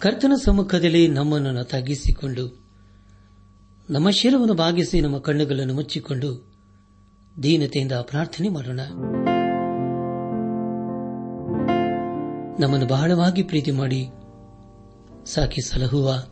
ಕರ್ತನ 0.00 0.32
ಸಮ್ಮುಖದಲ್ಲಿ 0.44 1.08
ನಮ್ಮನ್ನು 1.08 1.64
ತಗ್ಗಿಸಿಕೊಂಡು 1.64 2.66
ನಮ್ಮ 3.90 4.10
ಶಿರವನ್ನು 4.10 4.54
ಬಾಗಿಸಿ 4.54 5.00
ನಮ್ಮ 5.00 5.18
ಕಣ್ಣುಗಳನ್ನು 5.18 5.74
ಮುಚ್ಚಿಕೊಂಡು 5.74 6.52
ದೀನತೆಯಿಂದ 7.42 7.92
ಪ್ರಾರ್ಥನೆ 7.92 8.48
ಮಾಡೋಣ. 8.48 8.80
ನಮ್ಮನ್ನು 12.60 12.86
ಬಹಳವಾಗಿ 12.86 13.42
ಪ್ರೀತಿ 13.42 13.70
ಮಾಡಿ 13.70 14.08
ಸಾಕಿ 15.26 15.60
ಸಲಹುವ 15.60 16.24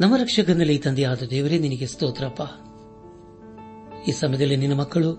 ನಮ್ಮ 0.00 0.16
ರಕ್ಷಕನಲ್ಲಿ 0.16 0.78
ತಂದೆಯಾದ 0.78 1.22
ದೇವರೇ, 1.30 1.58
ನಿನಗೆ 1.58 1.86
ಸ್ತೋತ್ರಪ್ಪ. 1.86 2.42
ಈ 4.08 4.12
ಸಮಯದಲ್ಲಿ 4.12 4.56
ನಿನ್ನ 4.56 4.74
ಮಕ್ಕಳು 4.74 5.14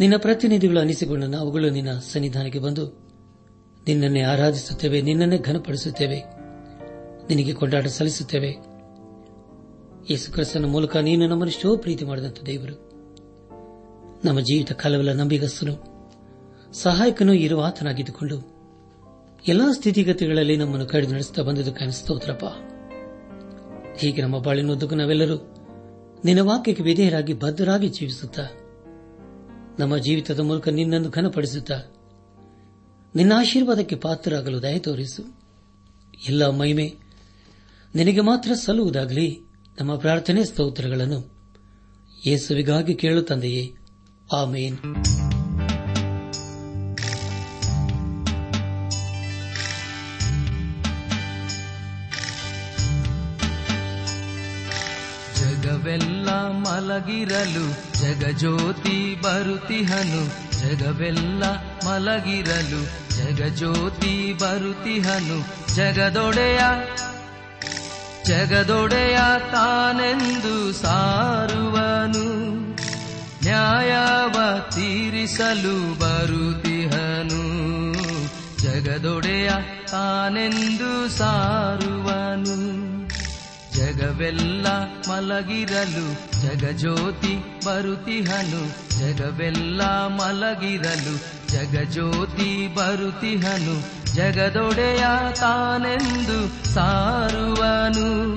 ನಿನ್ನ 0.00 0.14
ಪ್ರತಿನಿಧಿಗಳು 0.16 0.80
ಅನಿಸಿಕೊಂಡ 0.80 1.34
ಅವುಗಳು 1.34 1.70
ನಿನ್ನ 1.70 1.90
ಸನ್ನಿಧಾನಕ್ಕೆ 1.90 2.58
ಬಂದು 2.58 3.01
ನಿನ್ನನ್ನೇ 3.86 4.22
ಆರಾಧಿಸುತ್ತೇವೆ, 4.22 5.02
ನಿನ್ನನ್ನೇ 5.02 5.38
ಘನಪಡಿಸುತ್ತೇವೆ, 5.38 6.18
ನಿನಗೆ 7.28 7.52
ಕೊಂಡಾಟ 7.52 7.86
ಸಲ್ಲಿಸುತ್ತೇವೆ. 7.86 8.50
ಯೇಸು 10.10 10.32
ಕ್ರಿಸ್ತನ 10.32 10.64
ಮೂಲಕ 10.64 10.96
ನೀನು 10.96 11.28
ನಮ್ಮನ್ನೆಷ್ಟೋ 11.28 11.76
ಪ್ರೀತಿ 11.76 12.04
ಮಾಡಿದಂಥ 12.04 12.42
ದೇವರು. 12.42 12.74
ನಮ್ಮ 14.24 14.40
ಜೀವಿತ 14.40 14.72
ಕಾಲವೆಲ್ಲ 14.72 15.12
ನಂಬಿಗಸ್ತನು, 15.12 15.74
ಸಹಾಯಕನೂ 16.72 17.32
ಇರುವ 17.32 17.64
ಆತನಾಗಿದ್ದುಕೊಂಡು 17.64 18.36
ಎಲ್ಲಾ 19.48 19.72
ಸ್ಥಿತಿಗತಿಗಳಲ್ಲಿ 19.72 20.56
ನಮ್ಮನ್ನು 20.56 20.86
ಕಡಿದು 20.86 21.12
ನಡೆಸುತ್ತಾ 21.12 21.42
ಬಂದದ್ದು 21.42 21.72
ಅನಿಸ್ತೋತ್ರಪ್ಪ 21.72 22.44
ಹೀಗೆ 23.98 24.22
ನಮ್ಮ 24.22 24.38
ಬಾಳಿನೊಂದಕ್ಕೂ 24.38 24.94
ನಾವೆಲ್ಲರೂ 24.94 25.36
ನಿನ್ನ 26.24 26.40
ವಾಕ್ಯಕ್ಕೆ 26.40 26.82
ವಿಧೇಯರಾಗಿ 26.82 27.32
ಬದ್ಧರಾಗಿ 27.32 27.88
ಜೀವಿಸುತ್ತಾ, 27.88 28.44
ನಮ್ಮ 29.78 29.96
ಜೀವಿತದ 29.96 30.40
ಮೂಲಕ 30.40 30.68
ನಿನ್ನನ್ನು 30.68 31.10
ಘನಪಡಿಸುತ್ತಾ 31.10 31.78
ನಿನ್ನ 33.14 33.32
ಆಶೀರ್ವಾದಕ್ಕೆ 33.36 33.96
ಪಾತ್ರರಾಗಲು 33.96 34.62
ದಯ 34.62 34.78
ತೋರಿಸು. 34.78 35.40
ಎಲ್ಲ 36.28 36.50
ಮಹಿಮೆ 36.50 36.94
ನಿನಗೆ 37.94 38.20
ಮಾತ್ರ 38.20 38.52
ಸಲ್ಲುವುದಾಗಲಿ. 38.54 39.40
ನಮ್ಮ 39.80 39.96
ಪ್ರಾರ್ಥನೆ 39.96 40.44
ಸ್ತೋತ್ರಗಳನ್ನು 40.44 41.32
ಯೇಸುವಿಗಾಗಿ 42.26 42.94
ಕೇಳು 42.94 43.22
ತಂದೆಯೇ. 43.22 43.74
ಆಮೇನ್. 44.36 44.78
ಜಗವೆಲ್ಲ 55.36 56.30
ಮಲಗಿರಲು 56.50 57.70
ಜಗಜ್ಯೋತಿ 58.00 59.14
ಬರುತಿಹನು 59.14 60.26
ಜಗವೆಲ್ಲ 60.60 61.71
ಮಲಗಿರಲು 61.84 62.82
ಜಗಜ್ಯೋತಿ 63.16 64.32
ಬರುತಿಹನು 64.32 65.74
ಜಗದೊಡೆಯ 65.74 66.60
ಜಗದೊಡೆಯ 68.24 69.18
ತಾನೆಂದು 69.52 70.72
ಸಾರುವನು. 70.72 72.52
ನ್ಯಾಯವ 73.42 74.58
ತೀರಿಸಲು 74.70 75.98
ಬರುತಿಹನು 75.98 77.42
ಜಗದೊಡೆಯ 78.62 79.50
ತಾನೆಂದು 79.90 81.08
ಸಾರುವನು. 81.08 82.91
ಜಗವೆಲ್ಲ 83.92 84.66
ಮಲಗಿರಲು, 85.08 86.06
ಜಗಜ್ಯೋತಿ 86.42 87.60
ಬರುತಿಹನು 87.66 88.68
ಜಗವೆಲ್ಲ 88.98 89.82
ಮಲಗಿರಲು, 90.06 91.16
ಜಗಜ್ಯೋತಿ 91.48 92.74
ಬರುತಿಹನು 92.74 94.02
ಜಗದೊಡೆಯ 94.14 95.04
ತಾನೆಂದು 95.34 96.68
ಸಾರುವನು. 96.74 98.34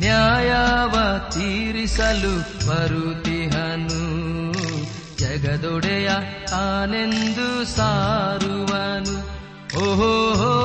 ನ್ಯಾಯವ 0.00 1.18
ತೀರಿಸಲು 1.30 2.66
ಬರುತಿಹನು 2.66 4.02
ಜಗದೊಡೆಯ 5.18 6.10
ತಾನೆಂದು 6.46 7.64
ಸಾರುವನು. 7.64 9.42
ಓಹೋ 9.78 10.61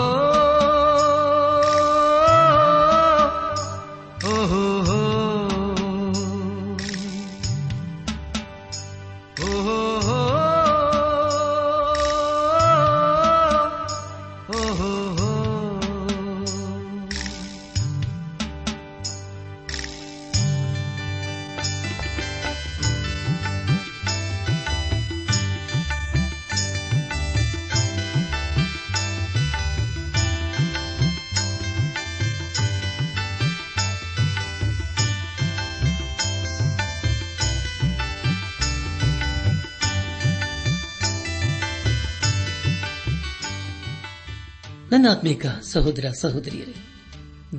ಆತ್ಮೀಕ 45.17 45.45
ಸಹೋದರ 45.63 46.05
ಸಹೋದರಿಯರೇ, 46.19 46.73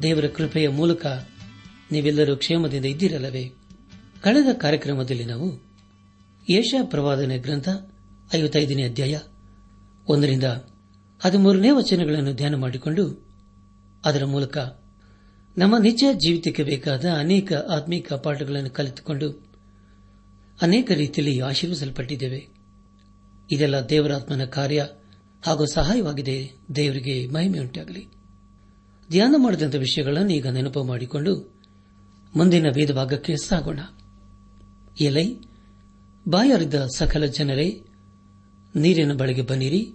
ದೇವರ 0.03 0.27
ಕೃಪೆಯ 0.27 0.69
ಮೂಲಕ 0.69 1.07
ನೀವೆಲ್ಲರೂ 1.93 2.37
ಕ್ಷೇಮದಿಂದ 2.37 2.85
ಇದ್ದಿರಲ್ಲವೇ? 2.85 3.53
ಕಳೆದ 4.23 4.47
ಕಾರ್ಯಕ್ರಮದಲ್ಲಿ 4.53 5.25
ನಾವು 5.25 5.63
ಏಷ್ಯಾ 6.51 6.83
ಪ್ರವಾದನೆ 6.85 7.39
ಗ್ರಂಥ 7.39 7.69
ಐವತ್ತೈದನೇ 8.35 8.83
ಅಧ್ಯಾಯ 8.83 9.19
ಒಂದರಿಂದ 10.09 10.45
ಹದಿಮೂರನೇ 11.21 11.71
ವಚನಗಳನ್ನು 11.71 12.35
ಧ್ಯಾನ 12.35 12.55
ಮಾಡಿಕೊಂಡು 12.55 13.29
ಅದರ 14.05 14.25
ಮೂಲಕ 14.25 14.59
ನಮ್ಮ 15.59 15.79
ನಿಜ 15.79 16.05
ಜೀವಿತಕ್ಕೆ 16.13 16.63
ಬೇಕಾದ 16.63 17.05
ಅನೇಕ 17.19 17.53
ಆತ್ಮೀಕ 17.53 18.13
ಪಾಠಗಳನ್ನು 18.13 18.71
ಕಲಿತುಕೊಂಡು 18.71 19.51
ಅನೇಕ 20.63 20.91
ರೀತಿಯಲ್ಲಿ 20.91 21.41
ಆಶೀರ್ವಿಸಲ್ಪಟ್ಟಿದ್ದೇವೆ. 21.41 22.49
ಇದೆಲ್ಲ 23.51 23.89
ದೇವರಾತ್ಮನ 23.89 24.45
ಕಾರ್ಯ. 24.45 24.87
ಹಾಗೂ 25.43 25.67
ಸಹಾಯವಾಗಿದೆ. 25.67 26.53
ದೇವರಿಗೆ 26.77 27.27
ಮಹಿಮೆಯುಂಟಾಗಲಿ. 27.27 28.09
ಧ್ಯಾನ 29.11 29.35
ಮಾಡಿದಂಥ 29.39 29.75
ವಿಷಯಗಳನ್ನು 29.75 30.33
ಈಗ 30.33 30.47
ನೆನಪು 30.47 30.85
ಮಾಡಿಕೊಂಡು 30.85 31.55
ಮುಂದಿನ 32.37 32.67
ವೇದ 32.75 32.91
ಭಾಗಕ್ಕೆ 32.91 33.37
ಸಾಗೋಣ. 33.37 33.81
ಎಲೈ, 35.01 35.37
ಬಾಯಾರಿದ್ದ 36.29 36.75
ಸಕಲ 36.97 37.25
ಜನರೇ, 37.25 37.85
ನೀರಿನ 38.77 39.13
ಬಳಿಗೆ 39.13 39.43
ಬನ್ನಿರಿ. 39.43 39.93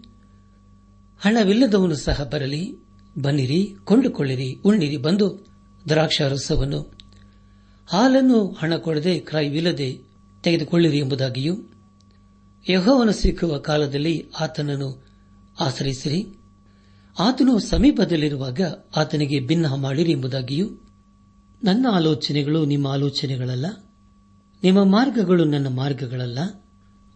ಹಣವಿಲ್ಲದವನು 1.20 1.96
ಸಹ 1.96 2.30
ಬರಲಿ. 2.34 2.76
ಬನ್ನಿರಿ, 3.22 3.76
ಕೊಂಡುಕೊಳ್ಳಿರಿ, 3.84 4.54
ಉಣ್ಣಿರಿ, 4.66 4.98
ಬಂದು 4.98 5.46
ದ್ರಾಕ್ಷಾರಸವನ್ನು. 5.90 6.94
ಹಾಲನ್ನು 7.88 8.48
ಹಣ 8.48 8.76
ಕೊಡದೆ 8.76 9.20
ಕ್ರಾಯವಿಲ್ಲದೆ 9.20 10.00
ತೆಗೆದುಕೊಳ್ಳಿರಿ 10.44 11.00
ಎಂಬುದಾಗಿಯೂ, 11.00 11.56
ಯಹೋವನು 12.70 13.12
ಸಿಕ್ಕುವ 13.12 13.58
ಕಾಲದಲ್ಲಿ 13.58 14.32
ಆತನನ್ನು 14.40 15.03
ಆಶ್ರಯಿಸಿರಿ. 15.60 16.38
ಆತನು 17.20 17.60
ಸಮೀಪದಲ್ಲಿರುವಾಗ 17.60 18.62
ಆತನಿಗೆ 18.96 19.40
ಭಿನ್ನ 19.40 19.74
ಮಾಡಿರಿ 19.76 20.12
ಎಂಬುದಾಗಿಯೂ, 20.12 20.70
ನನ್ನ 21.64 21.86
ಆಲೋಚನೆಗಳು 21.92 22.66
ನಿಮ್ಮ 22.66 22.88
ಆಲೋಚನೆಗಳಲ್ಲ, 22.88 23.66
ನಿಮ್ಮ 24.64 24.84
ಮಾರ್ಗಗಳು 24.84 25.44
ನನ್ನ 25.44 25.68
ಮಾರ್ಗಗಳಲ್ಲ. 25.68 26.40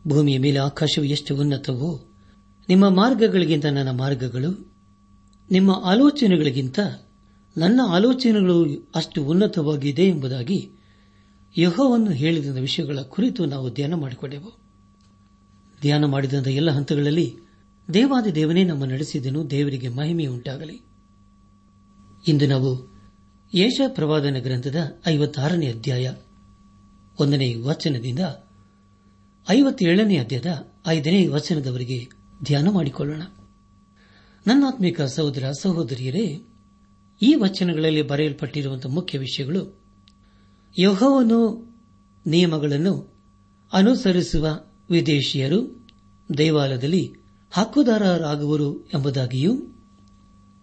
ಭೂಮಿಯ 0.07 0.39
ಮೇಲೆ 0.39 0.59
ಆಕಾಶವು 0.59 1.05
ಎಷ್ಟು 1.05 1.35
ಉನ್ನತವೋ, 1.35 2.05
ನಿಮ್ಮ 2.69 2.89
ಮಾರ್ಗಗಳಿಗಿಂತ 2.89 3.65
ನನ್ನ 3.65 3.91
ಮಾರ್ಗಗಳು, 3.91 4.73
ನಿಮ್ಮ 5.51 5.81
ಆಲೋಚನೆಗಳಿಗಿಂತ 5.83 6.79
ನನ್ನ 7.57 7.81
ಆಲೋಚನೆಗಳು 7.87 8.91
ಅಷ್ಟು 8.95 9.23
ಉನ್ನತವಾಗಿದೆ 9.23 10.03
ಎಂಬುದಾಗಿ 10.03 10.71
ಯಹೋವನ್ನು 11.57 12.11
ಹೇಳಿದ 12.11 12.57
ವಿಷಯಗಳ 12.57 12.99
ಕುರಿತು 12.99 13.45
ನಾವು 13.45 13.73
ಧ್ಯಾನ 13.73 13.93
ಮಾಡಿಕೊಂಡೆವು. 13.93 14.51
ಧ್ಯಾನ 15.81 16.05
ಮಾಡಿದಂಥ 16.05 16.47
ಎಲ್ಲ 16.47 16.71
ಹಂತಗಳಲ್ಲಿ 16.71 17.46
ದೇವಾದಿ 17.93 18.35
ದೇವನೇ 18.35 18.63
ನಮ್ಮ 18.63 18.85
ನಡೆಸಿದನು, 18.85 19.49
ದೇವರಿಗೆ 19.49 19.87
ಮಹಿಮೆಯುಂಟಾಗಲಿ 19.87 20.81
ಇಂದು 22.27 22.47
ನಾವು 22.47 22.97
ಯೇಷ 23.55 23.81
ಪ್ರವಾದನ 23.87 24.39
ಗ್ರಂಥದ 24.39 24.75
ಐವತ್ತಾರನೇ 25.07 25.67
ಅಧ್ಯಾಯ, 25.67 26.13
ಒಂದನೇ 27.19 27.55
ವಚನದಿಂದ 27.55 28.19
ಐವತ್ತೇಳನೇ 29.49 30.17
ಅಧ್ಯಾಯದ 30.17 30.71
ಐದನೇ 30.87 31.27
ವಚನದವರೆಗೆ 31.27 32.07
ಧ್ಯಾನ 32.43 32.69
ಮಾಡಿಕೊಳ್ಳೋಣ. 32.69 33.21
ನನ್ನಾತ್ಮಿಕ 34.47 35.01
ಸಹೋದರ, 35.01 35.51
ಸಹೋದರಿಯರೇ, 35.59 36.41
ಈ 37.21 37.35
ವಚನಗಳಲ್ಲಿ 37.35 38.01
ಬರೆಯಲ್ಪಟ್ಟಿರುವಂತಹ 38.01 38.89
ಮುಖ್ಯ 38.89 39.17
ವಿಷಯಗಳು 39.17 39.81
ಯಹೋವನು 40.79 41.39
ನಿಯಮಗಳನ್ನು 42.27 43.13
ಅನುಸರಿಸುವ 43.73 44.47
ವಿದೇಶಿಯರು, 44.89 45.89
ದೇವಾಲಯದಲ್ಲಿ 46.37 47.26
ಹಕ್ಕುದಾರರಾಗುವರು 47.51 48.85
ಎಂಬುದಾಗಿಯೂ 48.93 49.53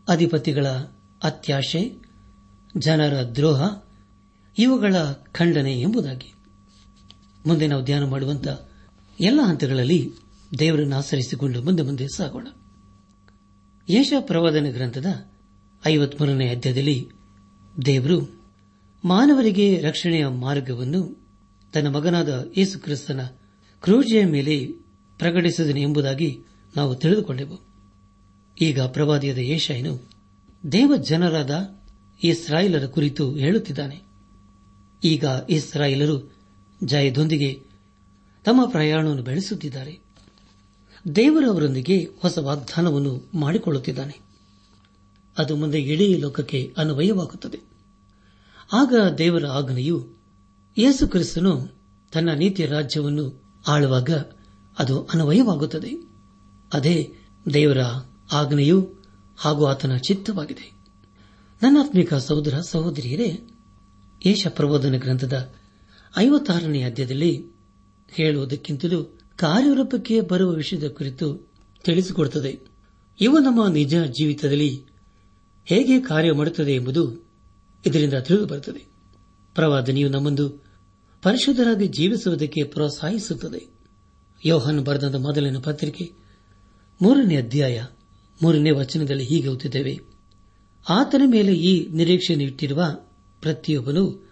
ಅಧಿಪತಿಗಳ 0.09 0.67
ಅತ್ಯಾಶೆ, 1.23 2.03
ಜನರ 2.77 3.23
ದ್ರೋಹ, 3.23 3.83
ಇವುಗಳ 4.59 4.97
ಖಂಡನೆ 5.33 5.81
ಎಂಬುದಾಗಿ. 5.81 6.35
ಮುಂದೆ 7.47 7.67
ನಾವು 7.67 7.85
ಧ್ಯಾನ 7.85 8.05
ಮಾಡುವಂತಹ 8.05 8.69
ಎಲ್ಲ 9.21 9.41
ಹಂತಗಳಲ್ಲಿ 9.43 10.13
ದೇವರನ್ನು 10.59 10.97
ಆಚರಿಸಿಕೊಂಡು 10.97 11.63
ಮುಂದೆ 11.63 11.83
ಮುಂದೆ 11.83 12.07
ಸಾಗೋಣ. 12.17 12.47
ಯೇಷ 13.89 14.13
ಪ್ರವಾದನ 14.21 14.67
ಗ್ರಂಥದ 14.71 15.07
ಐವತ್ಮೂರನೇ 15.87 16.49
ಅಧ್ಯಾಯದಲ್ಲಿ 16.49 17.09
ದೇವರು 17.87 18.45
ಮಾನವರಿಗೆ 19.05 19.81
ರಕ್ಷಣೆಯ 19.81 20.27
ಮಾರ್ಗವನ್ನು 20.27 21.25
ತನ್ನ 21.73 21.89
ಮಗನಾದ 21.89 22.51
ಯೇಸುಕ್ರಿಸ್ತನ 22.57 23.21
ಕ್ರೂಜೆಯ 23.81 24.25
ಮೇಲೆ 24.25 24.67
ಪ್ರಕಟಿಸಿದನು 25.19 25.79
ಎಂಬುದಾಗಿ 25.79 26.45
ನಾವು 26.77 26.95
ತಿಳಿದುಕೊಂಡೆವು 26.95 27.59
ಈಗ 28.61 28.81
ಪ್ರವಾದಿಯಾದ 28.81 29.39
ಏಷಾಯನು 29.39 30.03
ದೇವ 30.73 30.93
ಜನರಾದ 30.97 31.81
ಇಸ್ರಾಯೇಲರ 32.25 32.87
ಕುರಿತು 32.87 33.33
ಹೇಳುತ್ತಿದ್ದಾನೆ. 33.35 34.03
ಈಗ 35.05 35.25
ಇಸ್ರಾಯಿಲರು 35.51 36.35
ಜಯದೊಂದಿಗೆ 36.85 37.63
ತಮ್ಮ 38.45 38.65
ಪ್ರಯಾಣವನ್ನು 38.65 39.23
ಬೆಳೆಸುತ್ತಿದ್ದಾರೆ. 39.23 39.99
ದೇವರವರೊಂದಿಗೆ 41.17 42.09
ಹೊಸ 42.23 42.39
ವಾಗ್ದಾನವನ್ನು 42.39 43.31
ಮಾಡಿಕೊಳ್ಳುತ್ತಿದ್ದಾನೆ. 43.35 44.21
ಅದು 45.39 45.57
ಮುಂದೆ 45.57 45.81
ಇಡೀ 45.81 46.17
ಲೋಕಕ್ಕೆ 46.17 46.75
ಅನ್ವಯವಾಗುತ್ತದೆ. 46.77 47.59
ಆಗ 48.73 48.95
ದೇವರ 49.19 49.47
ಆಜ್ಞೆಯು 49.47 50.09
ಯೇಸು 50.79 51.09
ಕ್ರಿಸ್ತನು 51.09 51.69
ತನ್ನ 52.13 52.31
ನೀತಿಯ 52.31 52.67
ರಾಜ್ಯವನ್ನು 52.67 53.43
ಆಳುವಾಗ 53.69 54.11
ಅದು 54.79 55.03
ಅನ್ವಯವಾಗುತ್ತದೆ. 55.03 56.04
ಅದೇ 56.75 57.15
ದೇವರ 57.53 57.79
ಆಜ್ಞೆಯು 58.33 58.95
ಹಾಗೂ 59.37 59.67
ಆತನ 59.67 59.97
ಚಿತ್ತವಾಗಿದೆ. 59.97 60.75
ನನ್ನಾತ್ಮಿಕ 61.63 62.15
ಸಹೋದರ 62.15 62.61
ಸಹೋದರಿಯರೇ 62.61 63.51
ಯೇಷ 64.27 64.47
ಪ್ರಬೋಧನ 64.47 64.97
ಗ್ರಂಥದ 64.97 65.53
ಐವತ್ತಾರನೇ 66.19 66.83
ಅಧ್ಯಾಯದಲ್ಲಿ 66.83 67.47
ಹೇಳುವುದಕ್ಕಿಂತಲೂ 68.09 69.19
ಕಾರ್ಯರೂಪಕ್ಕೆ 69.37 70.21
ಬರುವ 70.21 70.51
ವಿಷಯದ 70.51 70.89
ಕುರಿತು 70.89 71.53
ತಿಳಿಸಿಕೊಡುತ್ತದೆ. 71.85 72.61
ಇವು 73.21 73.39
ನಮ್ಮ 73.39 73.67
ನಿಜ 73.67 73.95
ಜೀವಿತದಲ್ಲಿ 73.95 74.83
ಹೇಗೆ 75.65 76.01
ಕಾರ್ಯ 76.01 76.33
ಮಾಡುತ್ತದೆ 76.33 76.75
ಎಂಬುದು 76.75 77.31
ಇದರಿಂದ 77.87 78.15
ತಿಳಿದುಬರುತ್ತದೆ. 78.15 78.87
ಪ್ರವಾದನೆಯು 79.55 80.09
ನಮ್ಮೊಂದು 80.09 80.49
ಪರಿಶುದ್ಧರಾಗಿ 81.23 81.87
ಜೀವಿಸುವುದಕ್ಕೆ 81.87 82.65
ಪ್ರೋತ್ಸಾಹಿಸುತ್ತದೆ. 82.65 83.75
ಯೋಹನ್ 84.45 84.85
ಬರೆದ 84.85 85.15
ಮೊದಲನೇ 85.15 85.61
ಪತ್ರಿಕೆ 85.61 86.24
ಮೂರನೇ 87.03 87.37
ಅಧ್ಯಾಯ 87.37 87.85
ಮೂರನೇ 88.43 88.71
ವಚನದಲ್ಲಿ 88.71 89.25
ಹೀಗೆ 89.25 89.49
ಓದಿದ್ದೇವೆ 89.49 90.01
ಆತನ 90.89 91.23
ಮೇಲೆ 91.27 91.55
ಈ 91.55 91.89
ನಿರೀಕ್ಷೆಯನ್ನು 91.89 92.47
ಇಟ್ಟಿರುವ 92.47 92.85
ಪ್ರತಿಯೊಬ್ಬನು 93.41 94.31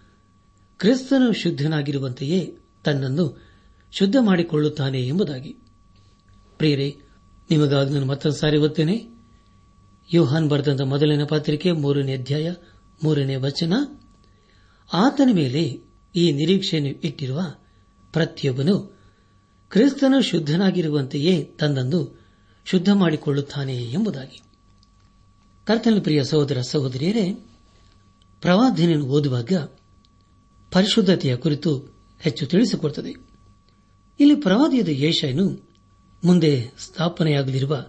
ಕ್ರಿಸ್ತನು 0.77 1.33
ಶುದ್ಧನಾಗಿರುವಂತೆಯೇ 1.33 2.57
ತನ್ನನ್ನು 2.83 3.53
ಶುದ್ಧ 3.91 4.15
ಮಾಡಿಕೊಳ್ಳುತ್ತಾನೆ 4.21 5.07
ಎಂಬುದಾಗಿ. 5.07 5.55
ಪ್ರಿಯರೇ 6.57 6.97
ನಿಮಗಾಗಿ 7.49 7.93
ನಾನು 7.93 8.05
ಮತ್ತೊಂದು 8.05 8.37
ಸಾರಿ 8.37 8.57
ಓದ್ತೇನೆ 8.57 9.07
ಯೋಹಾನ್ 10.13 10.49
ಬರೆದಂತ 10.49 10.81
ಮೊದಲನೇ 10.81 11.25
ಪತ್ರಿಕೆ 11.25 11.71
ಮೂರನೇ 11.71 12.13
ಅಧ್ಯಾಯ 12.13 12.53
ಮೂರನೇ 13.03 13.35
ವಚನ. 13.35 13.73
ಆತನ 14.93 15.29
ಮೇಲೆ 15.33 15.81
ಈ 16.15 16.31
ನಿರೀಕ್ಷೆಯನ್ನು 16.31 16.91
ಇಟ್ಟಿರುವ 16.91 17.41
ಪ್ರತಿಯೊಬ್ಬನು 18.13 18.99
ಕ್ರಿಸ್ತನು 19.69 20.21
ಶುದ್ಧನಾಗಿರುವಂತೆಯೇ 20.21 21.43
ತನ್ನನ್ನು 21.43 22.22
ಶುದ್ಧ 22.65 22.89
ಮಾಡಿಕೊಳ್ಳುತ್ತಾನೆ 22.93 23.77
ಎಂಬುದಾಗಿ. 23.77 24.41
ಕರ್ತನ 25.65 25.99
ಪ್ರಿಯ 25.99 26.23
ಸಹೋದರ 26.23 26.61
ಸಹೋದರಿಯರೇ 26.61 27.33
ಪ್ರವಾದನೆಯನ್ನು 28.41 29.05
ಓದುವಾಗ 29.05 29.51
ಪರಿಶುದ್ಧತೆಯ 30.71 31.35
ಕುರಿತು 31.35 31.93
ಹೆಚ್ಚು 32.19 32.45
ತಿಳಿಸಿಕೊಡುತ್ತದೆ. 32.45 33.15
ಇಲ್ಲಿ 34.19 34.35
ಪ್ರವಾದಿಯದ 34.35 34.87
ಯೇಷನು 34.87 35.69
ಮುಂದೆ 36.23 36.71
ಸ್ಥಾಪನೆಯಾಗಲಿರುವ 36.79 37.85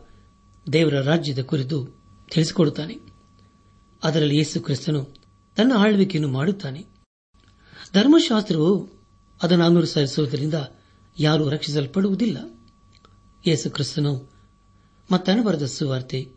ದೇವರ 0.72 1.00
ರಾಜ್ಯದ 1.00 1.42
ಕುರಿತು 1.42 1.86
ತಿಳಿಸಿಕೊಡುತ್ತಾನೆ. 2.32 2.98
ಅದರಲ್ಲಿ 4.04 4.36
ಯೇಸು 4.36 4.60
ಕ್ರಿಸ್ತನು 4.60 5.04
ತನ್ನ 5.56 5.72
ಆಳ್ವಿಕೆಯನ್ನು 5.76 6.32
ಮಾಡುತ್ತಾನೆ. 6.32 6.86
ಧರ್ಮಶಾಸ್ತ್ರವು 7.94 8.88
ಅದನ್ನು 9.42 9.64
ಅನುಸರಿಸುವುದರಿಂದ 9.64 10.54
ಯಾರೂ 11.18 11.48
ರಕ್ಷಿಸಲ್ಪಡುವುದಿಲ್ಲ. 11.48 12.38
ಯೇಸು 13.46 13.70
ಕ್ರಿಸ್ತನು 13.70 14.33
ಮತ್ತನ 15.12 15.40
ಬರೆದ 15.46 15.64
ಸುವಾರ್ತೆ, 15.64 16.28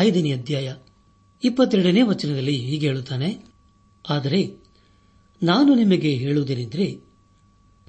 ಐದನೇ 0.00 0.32
ಅಧ್ಯಾಯ, 0.32 0.74
ಇಪ್ಪತ್ತೆರಡನೇ 1.44 2.02
ವಚನದಲ್ಲಿ 2.02 2.58
ಹೀಗೆ 2.58 2.86
ಹೇಳುತ್ತಾನೆ. 2.86 3.44
ಆದರೆ 4.10 4.64
ನಾನು 5.42 5.74
ನಿಮಗೆ 5.74 6.14
ಹೇಳುವುದೇನೆಂದರೆ, 6.14 7.00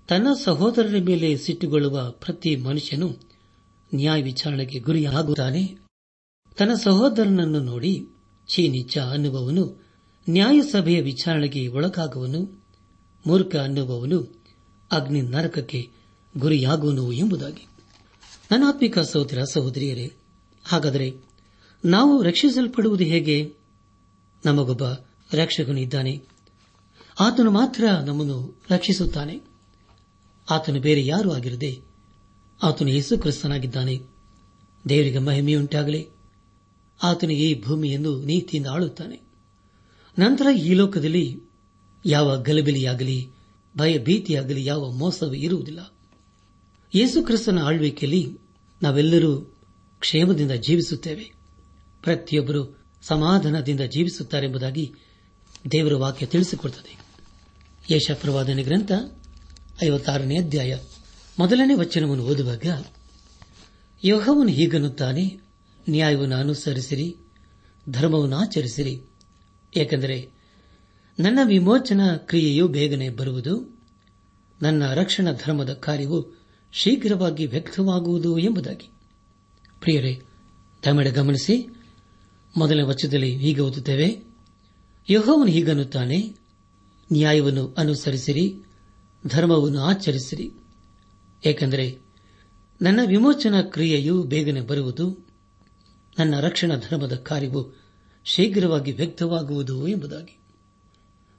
ತನ್ನ 0.07 0.27
ಸಹೋದರರ 0.43 0.95
ಮೇಲೆ 1.03 1.37
ಸಿಟ್ಟುಗೊಳ್ಳುವ 1.37 2.11
ಪ್ರತಿ 2.11 2.55
ಮನುಷ್ಯನು 2.55 3.15
ನ್ಯಾಯ 3.95 4.21
ವಿಚಾರಣೆಗೆ 4.21 4.79
ಗುರಿಯಾಗುತ್ತಾನೆ. 4.79 5.79
ತನ್ನ 6.57 6.73
ಸಹೋದರನನ್ನು 6.73 7.59
ನೋಡಿ 7.59 8.07
ಚೀನಿಚ್ಚ 8.47 8.97
ಅನ್ನುವವನು 8.97 9.85
ನ್ಯಾಯಸಭೆಯ 10.29 11.01
ವಿಚಾರಣೆಗೆ 11.01 11.67
ಒಳಗಾಗುವನು, 11.67 12.65
ಮೂರ್ಖ 13.27 13.55
ಅನ್ನುವವನು 13.55 14.43
ಅಗ್ನಿ 14.91 15.21
ನರಕಕ್ಕೆ 15.21 15.89
ಗುರಿಯಾಗುವನು 16.37 17.11
ಎಂಬುದಾಗಿ. 17.11 17.67
ನನ್ನಾತ್ಮಿಕ 18.51 18.99
ಸಹೋದರ 18.99 19.43
ಸಹೋದರಿಯರೇ 19.43 20.13
ಹಾಗಾದರೆ 20.65 21.15
ನಾವು 21.85 22.23
ರಕ್ಷಿಸಲ್ಪಡುವುದು 22.23 23.03
ಹೇಗೆ? 23.03 23.53
ನಮಗೊಬ್ಬ 24.45 24.83
ರಕ್ಷಕನು 25.33 25.79
ಇದ್ದಾನೆ. 25.79 26.21
ಆತನು 27.19 27.51
ಮಾತ್ರ 27.51 27.83
ನಮ್ಮನ್ನು 28.05 28.61
ರಕ್ಷಿಸುತ್ತಾನೆ. 28.69 29.41
ಆತನು 30.51 30.81
ಬೇರೆ 30.81 31.05
ಯಾರೂ 31.05 31.31
ಆಗಿರದೆ 31.31 31.81
ಆತನು 32.63 32.89
ಯೇಸು 32.89 33.17
ಕ್ರಿಸ್ತನಾಗಿದ್ದಾನೆ 33.17 33.99
ದೇವರಿಗೆ 34.89 35.17
ಮಹಿಮೆಯುಂಟಾಗಲಿ. 35.17 36.07
ಆತನು 37.03 37.31
ಈ 37.31 37.61
ಭೂಮಿಯನ್ನು 37.61 38.21
ನೀತಿಯಿಂದ 38.21 38.67
ಆಳುತ್ತಾನೆ. 38.67 39.21
ನಂತರ 40.19 40.55
ಈ 40.55 40.73
ಲೋಕದಲ್ಲಿ 40.73 41.41
ಯಾವ 42.05 42.41
ಗಲಬಿಲಿಯಾಗಲಿ 42.41 43.29
ಭಯ 43.77 43.97
ಭೀತಿಯಾಗಲಿ 43.97 44.65
ಯಾವ 44.65 44.91
ಮೋಸವೂ 44.91 45.33
ಇರುವುದಿಲ್ಲ. 45.33 45.93
ಯೇಸು 46.95 47.23
ಕ್ರಿಸ್ತನ 47.23 47.59
ಆಳ್ವಿಕೆಯಲ್ಲಿ 47.63 48.37
ನಾವೆಲ್ಲರೂ 48.83 49.54
ಕ್ಷೇಮದಿಂದ 50.05 50.51
ಜೀವಿಸುತ್ತೇವೆ. 50.51 51.33
ಪ್ರತಿಯೊಬ್ಬರು 52.03 52.85
ಸಮಾಧಾನದಿಂದ 53.01 53.81
ಜೀವಿಸುತ್ತಾರೆಂಬುದಾಗಿ 53.81 54.93
ದೇವರ 55.71 55.93
ವಾಕ್ಯ 55.93 56.25
ತಿಳಿಸಿಕೊಡುತ್ತದೆ 56.25 56.97
ಯಶಪ್ರವಾದನೆ 57.95 58.63
ಗ್ರಂಥ 58.63 58.91
ಐವತ್ತಾರನೇ 59.83 60.39
ಅಧ್ಯಾಯ. 60.39 60.77
ಮೊದಲನೇ 61.39 61.73
ವಚನವನ್ನು 61.73 62.23
ಓದುವಾಗ 62.23 62.85
ಯೋಹವನ್ನು 64.03 64.51
ಹೀಗನ್ನುತ್ತಾನೆ, 64.51 65.39
ನ್ಯಾಯವನ್ನು 65.89 66.35
ಅನುಸರಿಸಿರಿ, 66.35 67.17
ಧರ್ಮವನ್ನು 67.89 68.35
ಆಚರಿಸಿರಿ. 68.35 69.01
ಏಕೆಂದರೆ, 69.77 70.29
ನನ್ನ 71.19 71.39
ವಿಮೋಚನಾ 71.43 72.17
ಕ್ರಿಯೆಯು 72.17 72.67
ಬೇಗನೆ 72.67 73.09
ಬರುವುದು, 73.09 73.83
ನನ್ನ 74.61 74.93
ರಕ್ಷಣಾ 74.93 75.31
ಧರ್ಮದ 75.31 75.73
ಕಾರ್ಯವು 75.73 76.45
ಶೀಘ್ರವಾಗಿ 76.71 77.45
ವ್ಯಕ್ತವಾಗುವುದು 77.45 78.37
ಎಂಬುದಾಗಿ. 78.37 78.94
ಪ್ರಿಯರೇ 79.85 80.21
ತಮಿಳ 80.83 81.09
ಗಮನಿಸಿ, 81.09 81.83
ಮೊದಲನೇ 82.57 82.81
ವಚನದಲ್ಲಿ 82.81 83.37
ಹೀಗೆ 83.37 83.59
ಓದುತ್ತೇವೆ. 83.59 84.23
ಯಹೋವನು 85.09 85.45
ಹೀಗನ್ನುತ್ತಾನೆ, 85.45 86.17
ನ್ಯಾಯವನ್ನು 87.13 87.75
ಅನುಸರಿಸಿರಿ, 87.77 88.59
ಧರ್ಮವನ್ನು 89.27 89.81
ಆಚರಿಸಿರಿ. 89.81 90.51
ಏಕೆಂದರೆ, 91.45 91.99
ನನ್ನ 92.81 92.99
ವಿಮೋಚನಾ 93.07 93.61
ಕ್ರಿಯೆಯು 93.61 94.23
ಬೇಗನೆ 94.23 94.61
ಬರುವುದು, 94.61 95.27
ನನ್ನ 96.19 96.39
ರಕ್ಷಣಾ 96.39 96.75
ಧರ್ಮದ 96.75 97.15
ಕಾರ್ಯವು 97.15 97.81
ಶೀಘ್ರವಾಗಿ 98.23 98.91
ವ್ಯಕ್ತವಾಗುವುದು 98.91 99.87
ಎಂಬುದಾಗಿ. 99.87 100.39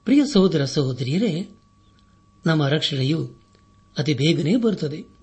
ಪ್ರಿಯ 0.05 0.25
ಸಹೋದರ 0.33 0.65
ಸಹೋದರಿಯರೇ, 0.65 1.49
ನಮ್ಮ 2.45 2.67
ರಕ್ಷಣೆಯು 2.67 3.35
ಅತಿ 3.97 4.13
ಬೇಗನೆ 4.13 4.55
ಬರುತ್ತದೆ. 4.55 5.16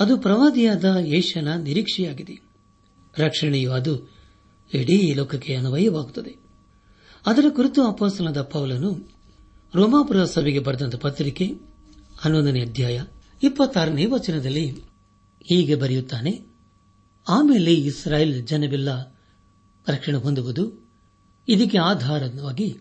ಅದು 0.00 0.18
ಪ್ರವಾದಿಯಾದ 0.18 0.96
ಯೇಷನ 1.00 1.54
ನಿರೀಕ್ಷೆಯಾಗಿದೆ. 1.54 2.40
ರಕ್ಷಣೆಯು 3.18 3.72
ಅದು 3.72 4.10
ಇಡೀ 4.74 5.14
ಲೋಕಕ್ಕೆ 5.14 5.54
ಅನ್ವಯವಾಗುತ್ತದೆ. 5.54 6.36
ಅದರ 7.26 7.44
ಕುರಿತು 7.48 7.86
ಅಪಾಸನದ 7.86 8.42
ಪೌಲನು 8.42 9.08
ರೋಮಾಪುರ 9.74 10.24
ಸಭೆಗೆ 10.24 10.58
ಬರೆದಂತ 10.58 10.96
ಪತ್ರಿಕೆ 10.96 11.54
ಹನ್ನೊಂದನೇ 12.18 12.60
ಅಧ್ಯಾಯ 12.60 13.02
ಇಪ್ಪತ್ತಾರನೇ 13.42 14.06
ವಚನದಲ್ಲಿ 14.06 14.70
ಹೀಗೆ 15.42 15.74
ಬರೆಯುತ್ತಾನೆ, 15.74 16.46
ಆಮೇಲೆ 17.28 17.74
ಇಸ್ರಾಯೇಲ್ 17.74 18.46
ಜನವೆಲ್ಲ 18.46 19.16
ರಕ್ಷಣೆ 19.88 20.16
ಹೊಂದುವುದು, 20.16 20.88
ಇದಕ್ಕೆ 21.48 21.78
ಆಧಾರವಾಗಿ 21.78 22.78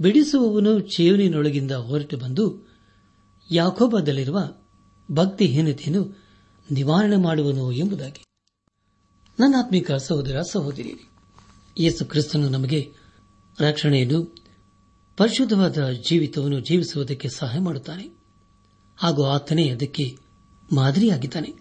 ಬಿಡಿಸುವವನು 0.00 0.80
ಚೇವನಿನೊಳಗಿಂದ 0.80 1.72
ಹೊರಟು 1.72 2.16
ಬಂದು 2.16 2.68
ಯಾಕೋಬಾದಲ್ಲಿರುವ 3.50 4.38
ಭಕ್ತಿಹೀನತೆಯನ್ನು 5.10 6.27
ನಿವಾರಣೆ 6.70 7.16
ಮಾಡುವನು 7.16 7.72
ಎಂಬುದಾಗಿ. 7.72 8.24
ನನ್ನ 9.40 9.54
ಆತ್ಮಿಕ 9.58 9.92
ಸಹೋದರ 9.92 10.40
ಸಹೋದರಿ 10.52 10.94
ಯೇಸು 11.78 12.04
ಕ್ರಿಸ್ತನು 12.04 12.48
ನಮಗೆ 12.48 12.92
ರಕ್ಷಣೆಯನ್ನು, 13.60 14.36
ಪರಿಶುದ್ಧವಾದ 15.16 15.90
ಜೀವಿತವನ್ನು 15.90 16.60
ಜೀವಿಸುವುದಕ್ಕೆ 16.60 17.28
ಸಹಾಯ 17.28 17.60
ಮಾಡುತ್ತಾನೆ. 17.60 18.08
ಹಾಗೂ 18.96 19.24
ಆತನೇ 19.24 19.68
ಅದಕ್ಕೆ 19.68 20.16
ಮಾದರಿಯಾಗಿದ್ದಾನೆ. 20.72 21.54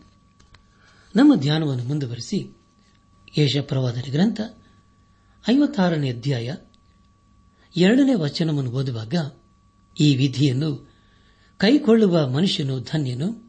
ನಮ್ಮ 1.16 1.36
ಧ್ಯಾನವನ್ನು 1.36 1.84
ಮುಂದುವರೆಸಿ 1.84 2.58
ಯಶಪ್ರವಾದನೆ 3.38 4.12
ಗ್ರಂಥ 4.12 4.42
ಐವತ್ತಾರನೇ 5.50 6.12
ಅಧ್ಯಾಯ 6.12 6.56
ಎರಡನೇ 7.78 8.14
ವಚನವನ್ನು 8.14 8.72
ಓದುವಾಗ 8.72 9.16
ಈ 10.00 10.16
ವಿಧಿಯನ್ನು 10.16 10.92
ಕೈಕೊಳ್ಳುವ 11.58 12.30
ಮನುಷ್ಯನು 12.30 12.80
ಧನ್ಯನು. 12.80 13.47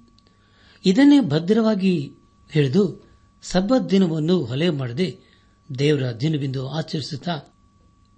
ಇದನ್ನೇ 0.85 1.20
ಭದ್ರವಾಗಿ 1.20 2.12
ಹಿಡಿದು 2.50 3.08
ಸಬ್ಬತ್ 3.42 3.90
ದಿನವನ್ನು 3.90 4.44
ಹೊಲೆ 4.44 4.70
ಮಾಡದೆ 4.70 5.20
ದೇವರ 5.78 6.12
ದಿನವೆಂದು 6.12 6.68
ಆಚರಿಸುತ್ತಾ 6.68 7.40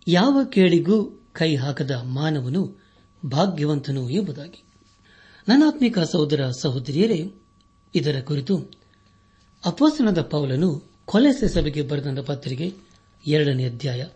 ಯಾವ 0.09 0.45
ಕೇಳಿಗೂ 0.45 1.21
ಕೈ 1.33 1.57
ಹಾಕದ 1.57 1.91
ಮಾನವನು 1.91 2.81
ಭಾಗ್ಯವಂತನು 3.27 4.11
ಎಂಬುದಾಗಿ. 4.11 4.65
ನನಾತ್ಮಿಕ 5.49 5.99
ಸಹೋದರ 5.99 6.51
ಸಹೋದರಿಯರೇ, 6.51 7.33
ಇದರ 7.95 8.21
ಕುರಿತು 8.21 8.57
ಅಪೋಸನದ 9.65 10.23
ಪೌಲನು 10.23 10.85
ಕೊಲೆಸೆ 11.05 11.49
ಸಭೆಗೆ 11.49 11.83
ಬರೆದ 11.83 12.21
ಪತ್ರಿಕೆ 12.21 12.75
ಎರಡನೇ 13.27 13.65
ಅಧ್ಯಾಯ 13.65 14.07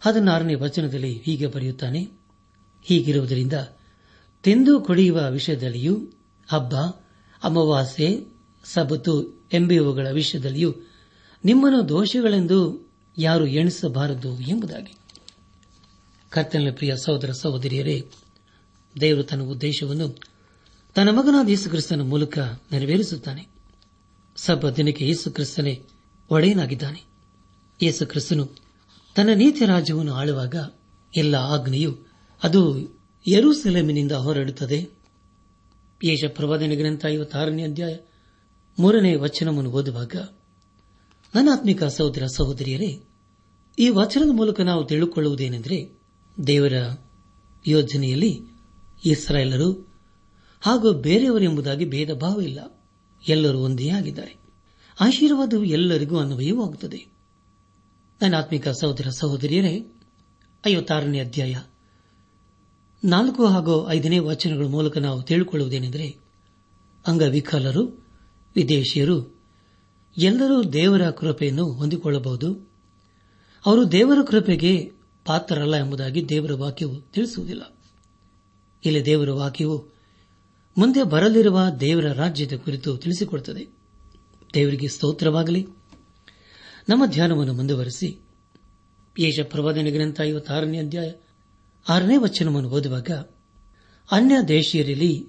ಹದಿನಾರನೇ 0.00 0.54
ವಚನದಲ್ಲಿ 0.54 1.18
ಹೀಗೆ 1.18 1.46
ಬರೆಯುತ್ತಾನೆ, 1.46 2.08
ಹೀಗಿರುವುದರಿಂದ 2.82 3.52
ತಿಂದು 4.42 4.80
ಕುಡಿಯುವ 4.80 5.30
ವಿಷಯದಲ್ಲಿಯೂ 5.30 6.00
ಹಬ್ಬ 6.48 6.74
ಅಮಾವಾಸ್ಯೆ 7.44 8.26
ಸಬತು 8.64 9.44
ಎಂಬಿಒಗಳ 9.52 10.06
ವಿಷಯದಲ್ಲಿಯೂ 10.10 10.74
ನಿಮ್ಮನ್ನು 11.44 11.88
ದೋಷಗಳೆಂದು 11.88 12.90
ಯಾರು 13.18 13.46
ಎಣಿಸಬಾರದು 13.46 14.40
ಎಂಬುದಾಗಿ. 14.40 14.94
ಕರ್ತನ 16.30 16.68
ಪ್ರಿಯ 16.76 16.96
ಸಹೋದರ 16.96 17.32
ಸಹೋದರಿಯರೇ, 17.32 18.10
ದೇವರು 19.00 19.22
ತನ್ನ 19.22 19.42
ಉದ್ದೇಶವನ್ನು 19.42 20.16
ತನ್ನ 20.94 21.10
ಮಗನಾದ 21.10 21.48
ಯೇಸು 21.48 21.70
ಕ್ರಿಸ್ತನ 21.70 22.00
ಮೂಲಕ 22.00 22.38
ನೆರವೇರಿಸುತ್ತಾನೆ. 22.72 23.48
ಸಬ್ಬ 24.36 24.70
ದಿನಕ್ಕೆ 24.70 25.06
ಯೇಸುಕ್ರಿಸ್ತನೇ 25.06 25.82
ಒಡೆಯನಾಗಿದ್ದಾನೆ. 26.30 27.04
ಯೇಸುಕ್ರಿಸ್ತನು 27.82 28.48
ತನ್ನ 29.16 29.30
ನೀತಿ 29.34 29.64
ರಾಜ್ಯವನ್ನು 29.64 30.14
ಆಳುವಾಗ 30.14 30.54
ಎಲ್ಲ 31.16 31.34
ಆಜ್ಞೆಯು 31.34 31.98
ಅದು 32.42 32.78
ಯರೂಸೆಲೆಮಿನಿಂದ 33.28 34.12
ಹೊರಡುತ್ತದೆ. 34.12 34.93
ಯೇಷ 36.02 36.24
ಪ್ರವಾದನೆ 36.28 36.76
ಗ್ರಂಥ 36.76 37.06
ಐವತ್ತಾರನೇ 37.06 37.62
ಅಧ್ಯಾಯ 37.62 37.96
ಮೂರನೇ 38.78 39.14
ವಚನವನ್ನು 39.14 39.70
ಓದುವಾಗ 39.70 40.14
ನನ್ನಾತ್ಮಿಕ 41.34 41.84
ಸಹೋದರ 41.84 42.26
ಸಹೋದರಿಯರೇ, 42.26 43.02
ಈ 43.78 43.88
ವಚನದ 43.88 44.28
ಮೂಲಕ 44.32 44.60
ನಾವು 44.60 44.84
ತಿಳಿದುಕೊಳ್ಳುವುದೇನೆಂದರೆ 44.84 45.98
ದೇವರ 46.46 46.72
ಯೋಜನೆಯಲ್ಲಿ 47.66 48.40
ಇಸ್ರಾಯೇಲರು 49.06 49.94
ಹಾಗೂ 50.60 50.92
ಬೇರೆಯವರೆಂಬುದಾಗಿ 50.92 51.84
ಭೇದ 51.84 52.12
ಭಾವ 52.12 52.40
ಇಲ್ಲ. 52.40 52.82
ಎಲ್ಲರೂ 53.28 53.58
ಒಂದೇ 53.58 53.88
ಆಗಿದ್ದಾರೆ. 53.88 54.36
ಆಶೀರ್ವಾದವು 55.00 55.64
ಎಲ್ಲರಿಗೂ 55.64 56.18
ಅನ್ವಯವಾಗುತ್ತದೆ 56.18 57.06
ನನ್ನ 58.22 58.36
ಆತ್ಮಿಕ 58.36 58.68
ಸಹೋದರ 58.68 59.08
ಸಹೋದರಿಯರೇ, 59.08 59.86
ಐವತ್ತಾರನೇ 60.66 61.20
ಅಧ್ಯಾಯ 61.20 61.56
ನಾಲ್ಕು 63.04 63.46
ಹಾಗೂ 63.46 63.90
ಐದನೇ 63.90 64.18
ವಚನಗಳ 64.18 64.64
ಮೂಲಕ 64.64 64.98
ನಾವು 64.98 65.22
ತಿಳಿಕೊಳ್ಳುವುದೇನೆಂದರೆ, 65.22 66.16
ಅಂಗವಿಕಲರು, 67.06 68.06
ವಿದೇಶಿಯರು, 68.56 69.40
ಎಲ್ಲರೂ 70.18 70.64
ದೇವರ 70.64 71.10
ಕೃಪೆಯನ್ನು 71.10 71.72
ಹೊಂದಿಕೊಳ್ಳಬಹುದು. 71.72 72.70
ಅವರು 73.66 73.92
ದೇವರ 73.92 74.18
ಕೃಪೆಗೆ 74.26 74.92
ಪಾತ್ರರಲ್ಲ 75.24 75.76
ಎಂಬುದಾಗಿ 75.76 76.28
ದೇವರ 76.28 76.52
ವಾಕ್ಯವು 76.52 77.00
ತಿಳಿಸುವುದಿಲ್ಲ. 77.00 77.76
ಇಲ್ಲಿ 78.84 79.04
ದೇವರ 79.04 79.30
ವಾಕ್ಯವು 79.30 79.86
ಮುಂದೆ 80.78 81.02
ಬರಲಿರುವ 81.02 81.60
ದೇವರ 81.80 82.12
ರಾಜ್ಯದ 82.12 82.52
ಕುರಿತು 82.56 82.96
ತಿಳಿಸಿಕೊಡುತ್ತದೆ. 82.96 83.68
ದೇವರಿಗೆ 84.54 84.88
ಸ್ತೋತ್ರವಾಗಲಿ. 84.88 85.66
ನಮ್ಮ 86.88 87.06
ಧ್ಯಾನವನ್ನು 87.06 87.52
ಮುಂದುವರೆಸಿ. 87.52 88.20
ಯೇಷ 89.18 89.40
ಪ್ರವಾದನೆ 89.40 89.90
ಗ್ರಂಥ 89.90 90.20
ಐವತ್ತಾರನೇ 90.20 90.78
ಅಧ್ಯಾಯ 90.78 91.12
ಆರನೇ 91.88 92.16
ವಚನವನ್ನು 92.16 92.68
ಓದುವಾಗ, 92.68 93.10
ಅನ್ಯ 94.10 94.36
ದೇಶೀಯರಲ್ಲಿ 94.48 95.28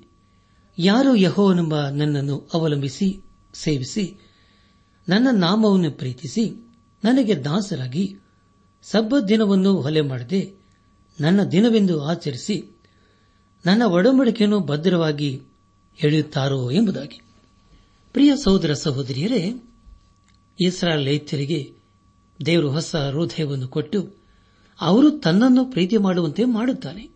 ಯಾರು 0.80 1.16
ಯಹೋವನೆಂಬ 1.16 1.90
ನನ್ನನ್ನು 1.90 2.50
ಅವಲಂಬಿಸಿ, 2.54 3.24
ಸೇವಿಸಿ, 3.54 4.18
ನನ್ನ 5.10 5.28
ನಾಮವನ್ನು 5.32 5.92
ಪ್ರೀತಿಸಿ, 5.92 6.50
ನನಗೆ 7.04 7.36
ದಾಸರಾಗಿ 7.36 8.16
ಸಬ್ಬ 8.84 9.20
ದಿನವನ್ನು 9.20 9.82
ಹೊಲೆ 9.82 10.02
ಮಾಡದೆ 10.02 10.54
ನನ್ನ 11.20 11.44
ದಿನವೆಂದು 11.44 12.04
ಆಚರಿಸಿ 12.04 12.80
ನನ್ನ 13.66 13.84
ಒಡಂಬಡಿಕೆಯನ್ನು 13.84 14.60
ಭದ್ರವಾಗಿ 14.60 15.42
ಎಳೆಯುತ್ತಾರೋ 16.04 16.72
ಎಂಬುದಾಗಿ. 16.72 17.22
ಪ್ರಿಯ 18.14 18.36
ಸಹೋದರ 18.44 18.74
ಸಹೋದರಿಯರೇ 18.74 19.64
ಇಸ್ರಾಲ್ 20.60 21.04
ಲೈತ್ಯರಿಗೆ 21.04 21.74
ದೇವರು 22.46 22.72
ಹೊಸ 22.72 22.96
ಹೃದಯವನ್ನು 22.96 23.68
ಕೊಟ್ಟು 23.68 24.25
ಅವರು 24.82 25.12
ತನ್ನನ್ನು 25.12 25.66
ಪ್ರೀತಿ 25.66 25.98
ಮಾಡುವಂತೆ 25.98 26.44
ಮಾಡುತ್ತಾನೆ. 26.44 27.10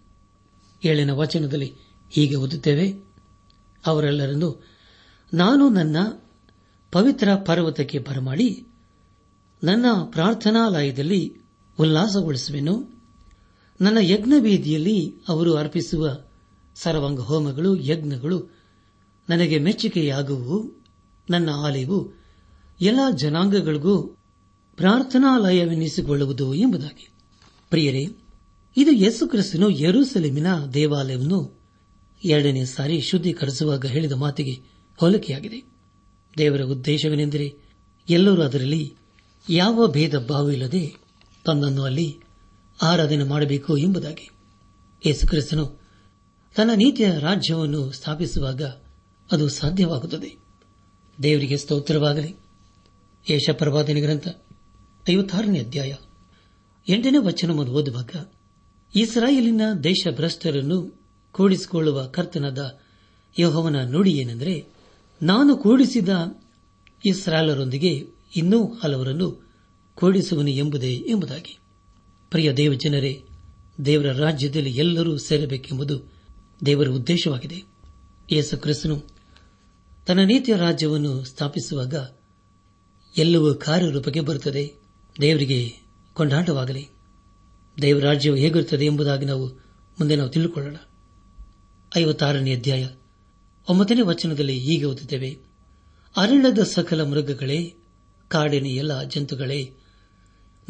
ಏಳನ 0.85 1.09
ವಚನದಲ್ಲಿ 1.11 1.75
ಹೀಗೆ 2.09 2.35
ಓದುತ್ತೇವೆ. 2.35 3.05
ಅವರೆಲ್ಲರನ್ನು, 3.85 4.65
ನಾನು 5.33 5.69
ನನ್ನ 5.69 5.97
ಪವಿತ್ರ 6.91 7.29
ಪರ್ವತಕ್ಕೆ 7.45 7.99
ಬರಮಾಡಿ, 7.99 8.67
ನನ್ನ 9.63 9.85
ಪ್ರಾರ್ಥನಾಲಯದಲ್ಲಿ 10.05 11.35
ಉಲ್ಲಾಸಗೊಳಿಸುವೆನು. 11.79 12.99
ನನ್ನ 13.81 13.97
ಯಜ್ಞ 14.01 14.33
ಬೀದಿಯಲ್ಲಿ 14.39 15.15
ಅವರು 15.27 15.55
ಅರ್ಪಿಸುವ 15.55 16.17
ಸರ್ವಾಂಗ 16.75 17.19
ಹೋಮಗಳು 17.19 17.75
ಯಜ್ಞಗಳು 17.75 18.57
ನನಗೆ 19.29 19.59
ಮೆಚ್ಚುಗೆಯಾಗುವು. 19.59 20.85
ನನ್ನ 21.29 21.49
ಆಲಯವು 21.49 22.11
ಎಲ್ಲ 22.81 22.99
ಜನಾಂಗಗಳಿಗೂ 23.15 24.01
ಪ್ರಾರ್ಥನಾಲಯವೆನಿಸಿಕೊಳ್ಳುವುದು 24.75 26.53
ಎಂಬುದಾಗಿ. 26.53 27.13
ಪ್ರಿಯರೇ, 27.69 28.07
ಇದು 28.77 28.91
ಯೇಸು 28.91 29.27
ಕ್ರಿಸ್ತನು 29.27 29.69
ಯರೂಸೆಲೆಮಿನ 29.69 30.65
ದೇವಾಲಯವನ್ನು 30.73 31.59
ಎರಡನೇ 32.25 32.65
ಸಾರಿ 32.65 33.01
ಶುದ್ಧೀಕರಿಸುವಾಗ 33.01 33.85
ಹೇಳಿದ 33.85 34.11
ಮಾತಿಗೆ 34.11 34.61
ಹೋಲಿಕೆಯಾಗಿದೆ. 34.97 35.63
ದೇವರ 36.37 36.61
ಉದ್ದೇಶವೇನೆಂದರೆ, 36.61 37.55
ಎಲ್ಲರೂ 38.09 38.41
ಅದರಲ್ಲಿ 38.41 38.95
ಯಾವ 39.49 39.87
ಭೇದ 39.87 40.17
ಭಾವವಿಲ್ಲದೆ 40.17 40.93
ತನ್ನನ್ನು 41.45 41.83
ಅಲ್ಲಿ 41.83 42.19
ಆರಾಧನೆ 42.81 43.23
ಮಾಡಬೇಕು 43.23 43.77
ಎಂಬುದಾಗಿ. 43.77 44.29
ಯೇಸುಕ್ರಿಸ್ತನು 45.05 45.79
ತನ್ನ 46.55 46.71
ನೀತಿಯ 46.75 47.11
ರಾಜ್ಯವನ್ನು 47.19 47.91
ಸ್ಥಾಪಿಸುವಾಗ 47.91 48.61
ಅದು 49.31 49.49
ಸಾಧ್ಯವಾಗುತ್ತದೆ. 49.49 50.37
ದೇವರಿಗೆ 51.23 51.57
ಸ್ತೋತ್ರವಾಗಲಿ. 51.57 52.35
ಯೇಷ 53.29 53.49
ಪ್ರವಾದನೆ 53.49 54.01
ಗ್ರಂಥ 54.01 54.27
ಐವತ್ತಾರನೇ 55.09 55.59
ಅಧ್ಯಾಯ. 55.59 55.93
ಎಂಟನೇ 56.87 57.17
ವಚನವನ್ನು 57.17 57.71
ಓದುವಾಗ, 57.71 58.29
ಇಸ್ರಾಯೇಲಿನ 58.95 59.61
ದೇಶಭ್ರಷ್ಟರನ್ನು 59.83 60.99
ಕೂಡಿಸಿಕೊಳ್ಳುವ 61.31 62.07
ಕರ್ತನದ 62.07 62.79
ಯೋಹವನ 63.39 63.75
ನುಡಿ 63.89 64.11
ಏನೆಂದರೆ, 64.11 64.65
ನಾನು 65.21 65.57
ಕೂಡಿಸಿದ 65.57 66.09
ಇಸ್ರಾಲರೊಂದಿಗೆ 67.05 68.07
ಇನ್ನೂ 68.35 68.65
ಹಲವರನ್ನು 68.65 69.49
ಕೂಡಿಸುವನು 69.95 70.49
ಎಂಬುದೇ 70.49 70.93
ಎಂಬುದಾಗಿ. 70.93 71.59
ಪ್ರಿಯ 72.29 72.53
ದೇವಜನರೇ 72.53 73.23
ದೇವರ 73.85 74.11
ರಾಜ್ಯದಲ್ಲಿ 74.11 74.71
ಎಲ್ಲರೂ 74.71 75.17
ಸೇರಬೇಕೆಂಬುದು 75.17 76.11
ದೇವರ 76.65 76.87
ಉದ್ದೇಶವಾಗಿದೆ. 76.87 77.63
ಯೇಸು 78.31 78.57
ಕ್ರಿಸ್ತನು 78.57 79.03
ತನ್ನ 80.07 80.19
ನೀತಿಯ 80.19 80.55
ರಾಜ್ಯವನ್ನು 80.55 81.23
ಸ್ಥಾಪಿಸುವಾಗ 81.23 81.95
ಎಲ್ಲವೂ 83.17 83.53
ಕಾರ್ಯರೂಪಕ್ಕೆ 83.53 84.19
ಬರುತ್ತದೆ. 84.19 84.73
ದೇವರಿಗೆ 85.21 85.88
ಕೊಂಡಾಟವಾಗಲಿ. 86.13 86.87
ದೇವರ 87.81 88.03
ರಾಜ್ಯವು 88.03 88.35
ಹೇಗಿರುತ್ತದೆ 88.35 88.85
ಎಂಬುದಾಗಿ 88.85 89.25
ನಾವು 89.25 89.47
ಮುಂದೆ 89.99 90.15
ನಾವು 90.15 90.29
ತಿಳಿದುಕೊಳ್ಳೋಣ. 90.29 90.75
ಐವತ್ತಾರನೇ 91.97 92.55
ಅಧ್ಯಾಯ. 92.55 92.87
ಒಂಬತ್ತನೇ 93.69 94.01
ವಚನದಲ್ಲಿ 94.01 94.59
ಹೀಗೆ 94.59 94.85
ಓದುತ್ತೇವೆ. 94.85 95.37
ಅರಣ್ಯದ 96.17 96.59
ಸಕಲ 96.59 97.03
ಮೃಗಗಳೇ, 97.03 97.73
ಕಾಡಿನ 98.27 98.65
ಎಲ್ಲ 98.65 99.03
ಜಂತುಗಳೇ, 99.03 99.73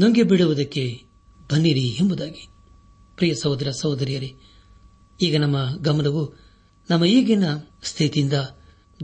ನುಂಗಿ 0.01 0.23
ಬಿಡುವುದಕ್ಕೆ 0.23 1.03
ಬನ್ನಿರಿ 1.51 1.87
ಎಂಬುದಾಗಿ. 1.87 2.47
ಪ್ರಿಯ 3.15 3.33
ಸಹೋದರ, 3.35 3.71
ಸಹೋದರಿಯರೇ, 3.81 4.35
ಈಗ 5.21 5.41
ನಮ್ಮ 5.41 5.77
ಗಮನವು 5.77 6.33
ನಮ್ಮ 6.89 7.05
ಈಗಿನ 7.05 7.43
ಸ್ಥಿತಿಯಿಂದ 7.83 8.33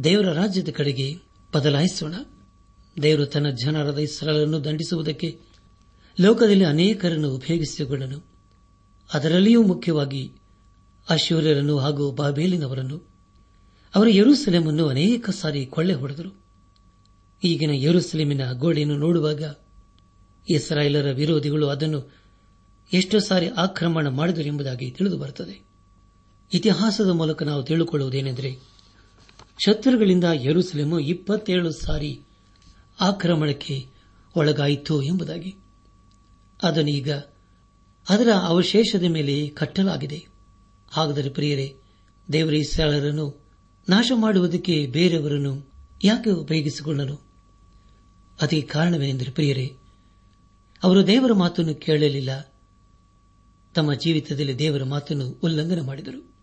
ದೇವರ 0.03 0.33
ರಾಜ್ಯದ 0.33 0.69
ಕಡೆಗೆ 0.69 1.17
ಬದಲಾಯಿಸೋಣ. 1.55 2.15
ದೇವರು 3.03 3.25
ತನ್ನ 3.25 3.49
ಜನರಾದ 3.49 3.97
ಇಸ್ರಾಲನ್ನು 3.97 4.63
ದಂಡಿಸುವುದಕ್ಕೆ 4.63 5.39
ಲೋಕದಲ್ಲಿ 6.19 6.65
ಅನೇಕರನ್ನು 6.65 7.35
ಉಪಯೋಗಿಸಿಕೊಂಡನು 7.35 8.23
ಅದರಲ್ಲಿಯೂ 9.13 9.63
ಮುಖ್ಯವಾಗಿ 9.63 10.31
ಅಶ್ವರ್ಯರನ್ನು 11.09 11.77
ಹಾಗೂ 11.77 12.11
ಬಾಬೇಲಿನವರನ್ನು, 12.11 13.01
ಅವರ 13.95 14.07
ಯರುಸಲೇಮನ್ನು 14.09 14.87
ಅನೇಕ 14.87 15.29
ಸಾರಿ 15.29 15.65
ಕೊಳ್ಳೆ 15.65 15.93
ಹೊಡೆದರು. 15.93 16.43
ಈಗಿನ 17.43 17.69
ಯರುಸಲೇಮಿನ 17.73 18.51
ಗೋಡೆಯನ್ನು 18.51 18.97
ನೋಡುವಾಗ 18.97 19.55
ಇಸ್ರಾಯೇಲರ 20.49 21.11
ವಿರೋಧಿಗಳು 21.11 21.67
ಅದನ್ನು 21.67 22.13
ಎಷ್ಟು 22.93 23.19
ಸಾರಿ 23.19 23.47
ಆಕ್ರಮಣ 23.47 24.07
ಮಾಡಿದರು 24.07 24.43
ಎಂಬುದಾಗಿ 24.43 24.91
ತಿಳಿದು 24.91 25.17
ಬರುತ್ತದೆ. 25.17 25.65
ಇತಿಹಾಸದ 26.53 27.09
ಮೂಲಕ 27.09 27.43
ನಾವು 27.43 27.63
ತಿಳಿದುಕೊಳ್ಳುವುದೇನೆಂದರೆ 27.63 28.59
ಶತ್ರುಗಳಿಂದ 29.65 30.23
ಯರುಸಲೇಮು 30.33 30.99
ಇಪ್ಪತ್ತೇಳು 30.99 31.71
ಸಾರಿ 31.71 32.21
ಆಕ್ರಮಣಕ್ಕೆ 32.99 33.87
ಒಳಗಾಯಿತು 34.35 35.01
ಎಂಬುದಾಗಿ. 35.01 35.64
ಅದನ್ನೀಗ 36.63 37.11
ಅದರ 38.09 38.29
ಅವಶೇಷದ 38.41 39.03
ಮೇಲೆ 39.03 39.47
ಕಟ್ಟಲಾಗಿದೆ. 39.47 40.27
ಹಾಗಾದರೆ 40.91 41.29
ಪ್ರಿಯರೇ, 41.29 41.75
ದೇವರ 42.31 42.53
ಇಸ್ರಾಳರನ್ನು 42.53 43.45
ನಾಶ 43.89 44.11
ಮಾಡುವುದಕ್ಕೆ 44.15 44.87
ಬೇರೆಯವರನ್ನು 44.87 45.73
ಯಾಕೆ 46.03 46.29
ಉಪಯೋಗಿಸಿಕೊಂಡನು 46.29 47.15
ಅದಕ್ಕೆ 48.41 48.61
ಕಾರಣವೇನೆಂದರೆ 48.61 49.31
ಪ್ರಿಯರೇ, 49.31 49.75
ಅವರು 50.83 51.07
ದೇವರ 51.07 51.33
ಮಾತನ್ನು 51.33 51.75
ಕೇಳಲಿಲ್ಲ. 51.75 52.53
ತಮ್ಮ 53.75 53.93
ಜೀವಿತದಲ್ಲಿ 53.93 54.59
ದೇವರ 54.59 54.83
ಮಾತನ್ನು 54.83 55.39
ಉಲ್ಲಂಘನೆ 55.43 55.81
ಮಾಡಿದರು. 55.81 56.35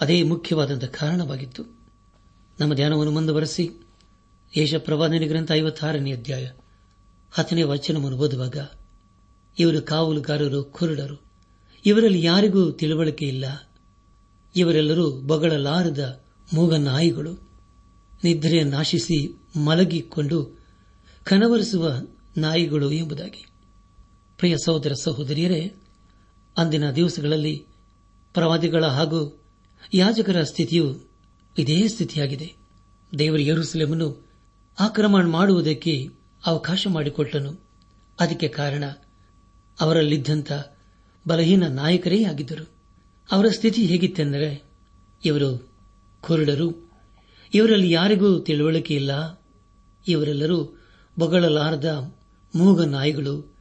ಅದೇ 0.00 0.22
ಮುಖ್ಯವಾದಂತಹ 0.22 0.86
ಕಾರಣವಾಗಿತ್ತು. 0.86 1.84
ನಮ್ಮ 2.60 2.74
ಧ್ಯಾನವನ್ನು 2.74 3.12
ಮುಂದುವರೆಸಿ 3.12 3.70
ಯೇಷ 4.56 4.74
ಪ್ರವಾದನೆ 4.74 5.26
ಗ್ರಂಥ 5.26 5.52
ಐವತ್ತಾರನೇ 5.52 6.12
ಅಧ್ಯಾಯ 6.12 6.50
ಹತ್ತನೇ 7.32 7.62
ವಚನವನ್ನು 7.62 8.18
ಓದುವಾಗ 8.18 8.56
ಇವರು 9.58 9.82
ಕಾವಲುಗಾರರು, 9.82 10.64
ಕುರುಡರು. 10.64 11.22
ಇವರಲ್ಲಿ 11.86 12.22
ಯಾರಿಗೂ 12.22 12.70
ತಿಳುವಳಿಕೆ 12.70 13.26
ಇಲ್ಲ. 13.26 13.70
ಇವರೆಲ್ಲರೂ 14.56 15.10
ಬಗಳಲಾರದ 15.10 16.24
ಮೂಗನಾಯಿಗಳು. 16.54 17.32
ನಿದ್ರೆಯನ್ನಾಶಿಸಿ 18.24 19.42
ಮಲಗಿಕೊಂಡು 19.58 20.58
ಕನವರಿಸುವ 21.24 21.92
ನಾಯಿಗಳು 22.36 22.92
ಎಂಬುದಾಗಿ. 22.92 23.46
ಪ್ರಿಯ 24.38 24.56
ಸಹೋದರ 24.64 24.92
ಸಹೋದರಿಯರೇ, 24.92 25.74
ಅಂದಿನ 26.56 26.90
ದಿವಸಗಳಲ್ಲಿ 26.90 27.66
ಪ್ರವಾದಿಗಳ 28.34 28.84
ಹಾಗೂ 28.84 29.40
ಯಾಜಕರ 29.94 30.42
ಸ್ಥಿತಿಯು 30.42 31.10
ಇದೇ 31.58 31.88
ಸ್ಥಿತಿಯಾಗಿದೆ. 31.88 32.54
ದೇವರ 33.18 33.38
ಯರುಸಲೇಮನ್ನು 33.40 34.26
ಆಕ್ರಮಣ 34.80 35.26
ಮಾಡುವುದಕ್ಕೆ 35.26 36.08
ಅವಕಾಶ 36.46 36.86
ಮಾಡಿಕೊಟ್ಟನು. 36.90 37.64
ಅದಕ್ಕೆ 38.20 38.48
ಕಾರಣ 38.48 38.84
ಅವರಲ್ಲಿದ್ದಂಥ 39.80 40.52
ಬಲಹೀನ 41.28 41.66
ನಾಯಕರೇ 41.66 42.24
ಆಗಿದ್ದರು. 42.24 42.70
ಅವರ 43.32 43.46
ಸ್ಥಿತಿ 43.48 43.86
ಹೇಗಿತ್ತೆಂದರೆ, 43.86 44.62
ಇವರು 45.24 45.68
ಕುರುಡರು. 46.20 46.92
ಇವರಲ್ಲಿ 47.54 47.90
ಯಾರಿಗೂ 47.90 48.38
ತಿಳುವಳಿಕೆ 48.38 48.94
ಇಲ್ಲ. 48.94 49.42
ಇವರೆಲ್ಲರೂ 50.08 50.78
ಬೊಗಳಲಾರದ 51.18 52.14
ಮೂಗ 52.54 52.82
ನಾಯಿಗಳು. 52.82 53.54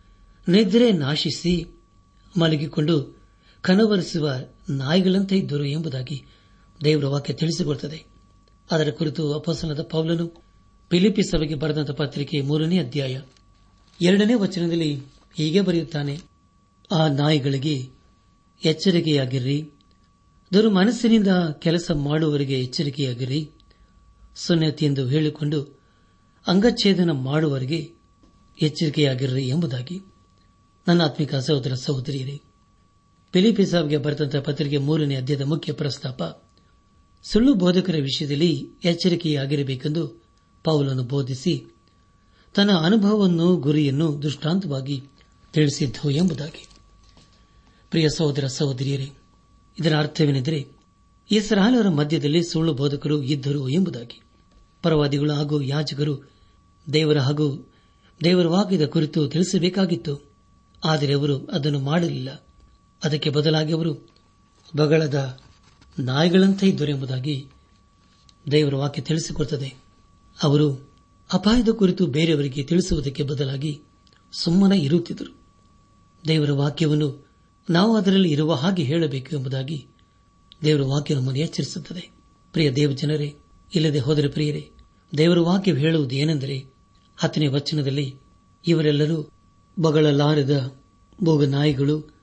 ನಿದ್ರೆ 0.48 0.92
ನಾಶಿಸಿ 0.92 1.66
ಮಲಗಿಕೊಂಡು 2.40 3.24
ಕನವರಿಸುವ 3.62 4.32
ನಾಯಿಗಳಂತೆ 4.70 5.38
ಇದ್ದರು 5.38 5.66
ಎಂಬುದಾಗಿ 5.66 6.26
ದೇವರ 6.84 7.06
ವಾಕ್ಯ 7.06 7.34
ತಿಳಿಸಿಕೊಡುತ್ತದೆ 7.34 8.06
ಅದರ 8.72 8.90
ಕುರಿತು 8.92 9.34
ಅಪಸನದ 9.34 9.82
ಪೌಲನು 9.82 10.28
ಫಿಲಿಪಿ 10.90 11.24
ಸಭೆಗೆ 11.24 11.56
ಬರೆದಂತಹ 11.56 11.94
ಪತ್ರಿಕೆ 11.94 12.42
ಮೂರನೇ 12.42 12.80
ಅಧ್ಯಾಯ. 12.80 13.22
ಎರಡನೇ 14.02 14.34
ವಚನದಲ್ಲಿ 14.34 15.13
ಹೀಗೆ 15.36 15.62
ಬರೆಯುತ್ತಾನೆ, 15.62 16.16
ಆ 16.92 17.08
ನಾಯಿಗಳಿಗೆ 17.08 17.76
ಎಚ್ಚರಿಕೆಯಾಗಿರ್ರಿ. 18.66 19.58
ದುರ್ಮನಸ್ಸಿನಿಂದ 20.54 21.28
ಕೆಲಸ 21.60 21.92
ಮಾಡುವವರಿಗೆ 21.92 22.60
ಎಚ್ಚರಿಕೆಯಾಗಿರಿ 22.60 23.52
ಎಂದು 24.82 25.08
ಹೇಳಿಕೊಂಡು 25.08 25.60
ಅಂಗಚ್ಛೇದನ 26.48 27.12
ಮಾಡುವವರಿಗೆ 27.12 27.80
ಎಚ್ಚರಿಕೆಯಾಗಿರ್ರಿ 28.62 29.48
ಎಂಬುದಾಗಿ 29.48 30.00
ನನ್ನ 30.88 31.02
ಆತ್ಮಿಕ 31.04 31.36
ಸಹೋದರ 31.36 31.74
ಸಹೋದರಿಯರೇ 31.74 32.42
ಫಿಲಿಪಿ 33.34 33.66
ಸಾಬ್ಗೆ 33.66 33.98
ಬರೆದಂತಹ 33.98 34.40
ಪತ್ರಿಕೆ 34.40 34.78
ಮೂರನೇ 34.78 35.16
ಅಧ್ಯಾಯದ 35.16 35.42
ಮುಖ್ಯ 35.42 35.74
ಪ್ರಸ್ತಾಪ, 35.74 36.24
ಸುಳ್ಳು 37.24 37.54
ಬೋಧಕರ 37.54 37.96
ವಿಷಯದಲ್ಲಿ 37.96 38.70
ಎಚ್ಚರಿಕೆಯಾಗಿರಬೇಕೆಂದು 38.84 40.04
ಪೌಲನ್ನು 40.64 41.04
ಬೋಧಿಸಿ, 41.04 41.54
ತನ್ನ 42.56 42.72
ಅನುಭವವನ್ನು 42.72 43.56
ಗುರಿಯನ್ನು 43.56 44.22
ದೃಷ್ಟಾಂತವಾಗಿ 44.22 44.98
ತಿಳಿಸಿದ್ದು 45.54 46.12
ಎಂಬುದಾಗಿ. 46.12 46.68
ಪ್ರಿಯ 47.90 48.10
ಸಹೋದರ 48.10 48.48
ಸಹೋದರಿಯರೇ, 48.48 49.12
ಇದರ 49.80 49.98
ಅರ್ಥವೇನೆಂದರೆ 49.98 50.68
ಇಸ್ರಾಲರ 51.32 51.90
ಮಧ್ಯದಲ್ಲಿ 51.90 52.44
ಸುಳ್ಳು 52.44 52.74
ಬೋಧಕರು 52.74 53.24
ಇದ್ದರು 53.24 53.70
ಎಂಬುದಾಗಿ. 53.70 54.22
ಪರವಾದಿಗಳು 54.82 55.34
ಹಾಗೂ 55.34 55.62
ಯಾಜಕರು 55.62 56.32
ದೇವರ 56.94 57.20
ಹಾಗೂ 57.20 57.72
ದೇವರ 58.24 58.48
ವಾಕ್ಯದ 58.48 58.86
ಕುರಿತು 58.86 59.28
ತಿಳಿಸಬೇಕಾಗಿತ್ತು. 59.28 60.32
ಆದರೆ 60.84 61.14
ಅವರು 61.14 61.46
ಅದನ್ನು 61.46 61.80
ಮಾಡಲಿಲ್ಲ. 61.80 62.46
ಅದಕ್ಕೆ 63.04 63.30
ಬದಲಾಗಿ 63.30 63.74
ಅವರು 63.74 64.10
ಬಗಳದ 64.78 65.40
ನಾಯಿಗಳಂತೆ 66.00 66.70
ಇದ್ದರು 66.70 66.92
ಎಂಬುದಾಗಿ 66.92 67.48
ದೇವರ 68.52 68.76
ವಾಕ್ಯ 68.76 69.02
ತಿಳಿಸಿಕೊಡುತ್ತದೆ 69.02 69.74
ಅವರು 70.44 70.94
ಅಪಾಯದ 71.34 71.70
ಕುರಿತು 71.70 72.08
ಬೇರೆಯವರಿಗೆ 72.08 72.64
ತಿಳಿಸುವುದಕ್ಕೆ 72.64 73.24
ಬದಲಾಗಿ 73.24 73.82
ಸುಮ್ಮನೆ 74.32 74.80
ಇರುತ್ತಿದ್ದರು. 74.80 75.43
ದೇವರ 76.28 76.52
ವಾಕ್ಯವನ್ನು 76.52 77.28
ನಾವು 77.70 77.96
ಅದರಲ್ಲಿ 77.96 78.32
ಇರುವ 78.32 78.54
ಹಾಗೆ 78.54 78.84
ಹೇಳಬೇಕು 78.84 79.36
ಎಂಬುದಾಗಿ 79.36 79.88
ದೇವರ 80.64 80.82
ವಾಕ್ಯ 80.82 81.16
ನಮ್ಮನ್ನು 81.16 81.42
ಎಚ್ಚರಿಸುತ್ತದೆ. 81.42 82.12
ಪ್ರಿಯ 82.52 82.72
ದೇವಜನರೇ, 82.72 83.36
ಇಲ್ಲದೆ 83.76 84.00
ಹೋದರೆ 84.00 84.28
ಪ್ರಿಯರೇ, 84.28 84.70
ದೇವರ 85.18 85.40
ವಾಕ್ಯ 85.40 85.74
ಹೇಳುವುದು 85.74 86.16
ಏನೆಂದರೆ 86.16 86.66
ಹತ್ತನೇ 87.18 87.48
ವಚನದಲ್ಲಿ 87.48 88.16
ಇವರೆಲ್ಲರೂ 88.68 89.30
ಬಗಳಲಾರದ 89.80 90.76
ಭೋಗ 91.24 91.44
ನಾಯಿಗಳು 91.44 92.14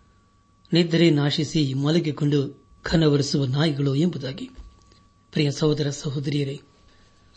ನಿದ್ರೆ 0.72 1.10
ನಾಶಿಸಿ 1.10 1.74
ಮಲಗಿಕೊಂಡು 1.74 2.64
ಕನವರಿಸುವ 2.82 3.44
ನಾಯಿಗಳು 3.44 3.94
ಎಂಬುದಾಗಿ. 3.94 4.50
ಪ್ರಿಯ 5.32 5.50
ಸಹೋದರ 5.50 5.90
ಸಹೋದರಿಯರೇ, 5.90 6.60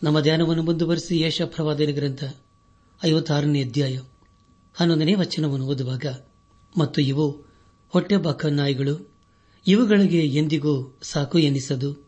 ನಮ್ಮ 0.02 0.20
ಧ್ಯಾನವನ್ನು 0.20 0.62
ಮುಂದುವರೆಸಿ 0.62 1.20
ಯಶ 1.20 1.42
ಪ್ರವಾದನ 1.42 1.90
ಗ್ರಂಥ 1.90 2.24
ಐವತ್ತಾರನೇ 3.04 3.64
ಅಧ್ಯಾಯ 3.64 4.00
ಹನ್ನೊಂದನೇ 4.74 5.14
ವಚನವನ್ನು 5.14 5.66
ಓದುವಾಗ 5.66 6.06
ಮತ್ತು 6.78 7.02
ಇವು 7.02 7.30
ಹೊಟ್ಟೆಬಾಕ 7.88 8.46
ನಾಯಿಗಳು. 8.46 9.10
ಇವುಗಳಿಗೆ 9.66 10.26
ಎಂದಿಗೂ 10.26 10.98
ಸಾಕು 11.02 11.38
ಎನ್ನಿಸದು 11.38 12.06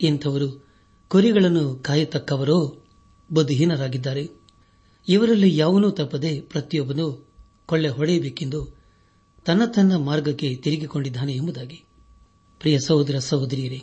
ಇಂಥವರು 0.00 0.66
ಕುರಿಗಳನ್ನು 1.08 1.74
ಕಾಯತಕ್ಕವರೋ 1.74 2.82
ಬುದ್ಧಿಹೀನರಾಗಿದ್ದಾರೆ. 3.32 4.30
ಇವರಲ್ಲಿ 5.08 5.56
ಯಾವನೂ 5.56 5.90
ತಪ್ಪದೆ 5.90 6.40
ಪ್ರತಿಯೊಬ್ಬನು 6.40 7.28
ಕೊಳ್ಳೆ 7.66 7.88
ಹೊಡೆಯಬೇಕೆಂದು 7.88 8.76
ತನ್ನ 9.44 9.64
ತನ್ನ 9.64 9.96
ಮಾರ್ಗಕ್ಕೆ 9.96 10.54
ತಿರುಗಿಕೊಂಡಿದ್ದಾನೆ 10.54 11.34
ಎಂಬುದಾಗಿ. 11.34 11.84
ಪ್ರಿಯ 12.60 12.78
ಸಹೋದರ 12.78 13.18
ಸಹೋದರಿಯರೇ, 13.18 13.82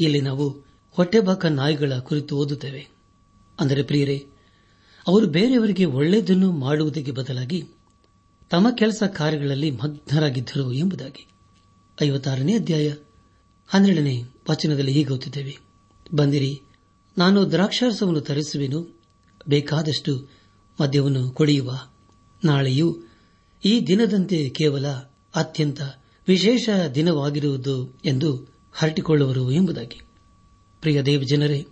ಇಲ್ಲಿ 0.00 0.20
ನಾವು 0.20 0.48
ಹೊಟ್ಟೆಬಾಕ 0.90 1.46
ನಾಯಿಗಳ 1.46 1.92
ಕುರಿತು 1.98 2.36
ಓದುತ್ತೇವೆ. 2.36 2.88
ಅಂದರೆ 3.60 3.82
ಪ್ರಿಯರೇ, 3.82 4.26
ಅವರು 5.08 5.26
ಬೇರೆಯವರಿಗೆ 5.26 5.84
ಒಳ್ಳೆಯದನ್ನು 5.84 6.52
ಮಾಡುವುದಕ್ಕೆ 6.52 7.12
ಬದಲಾಗಿ 7.12 7.64
ತಮ್ಮ 8.52 8.70
ಕೆಲಸ 8.70 9.02
ಕಾರ್ಯಗಳಲ್ಲಿ 9.02 9.70
ಮಗ್ನರಾಗಿದ್ದರು 9.70 10.72
ಎಂಬುದಾಗಿ. 10.72 11.26
ಐವತ್ತಾರನೇ 12.02 12.54
ಅಧ್ಯಾಯ. 12.54 12.94
ಹನ್ನೆರಡನೇ 13.66 14.22
ವಚನದಲ್ಲಿ 14.50 14.92
ಹೀಗೆ 14.92 15.08
ಗೊತ್ತಿದ್ದೇವೆ 15.08 15.58
ಬಂದಿರಿ, 16.14 16.62
ನಾನು 17.18 17.50
ದ್ರಾಕ್ಷಾರಸವನ್ನು 17.50 18.20
ತರಿಸುವೆನು, 18.20 19.00
ಬೇಕಾದಷ್ಟು 19.48 20.28
ಮದ್ಯವನ್ನು 20.80 21.30
ಕೊಡಿಯುವ. 21.30 21.80
ನಾಳೆಯೂ 22.44 22.98
ಈ 23.64 23.80
ದಿನದಂತೆ 23.80 24.48
ಕೇವಲ 24.48 24.88
ಅತ್ಯಂತ 25.34 25.80
ವಿಶೇಷ 26.28 26.68
ದಿನವಾಗಿರುವುದು 26.94 28.00
ಎಂದು 28.04 28.54
ಹರಟಿಕೊಳ್ಳುವರು 28.72 29.52
ಎಂಬುದಾಗಿ. 29.52 30.00
ಪ್ರಿಯ 30.80 31.02
ದೇವ 31.02 31.22
ಜನರೇ, 31.22 31.66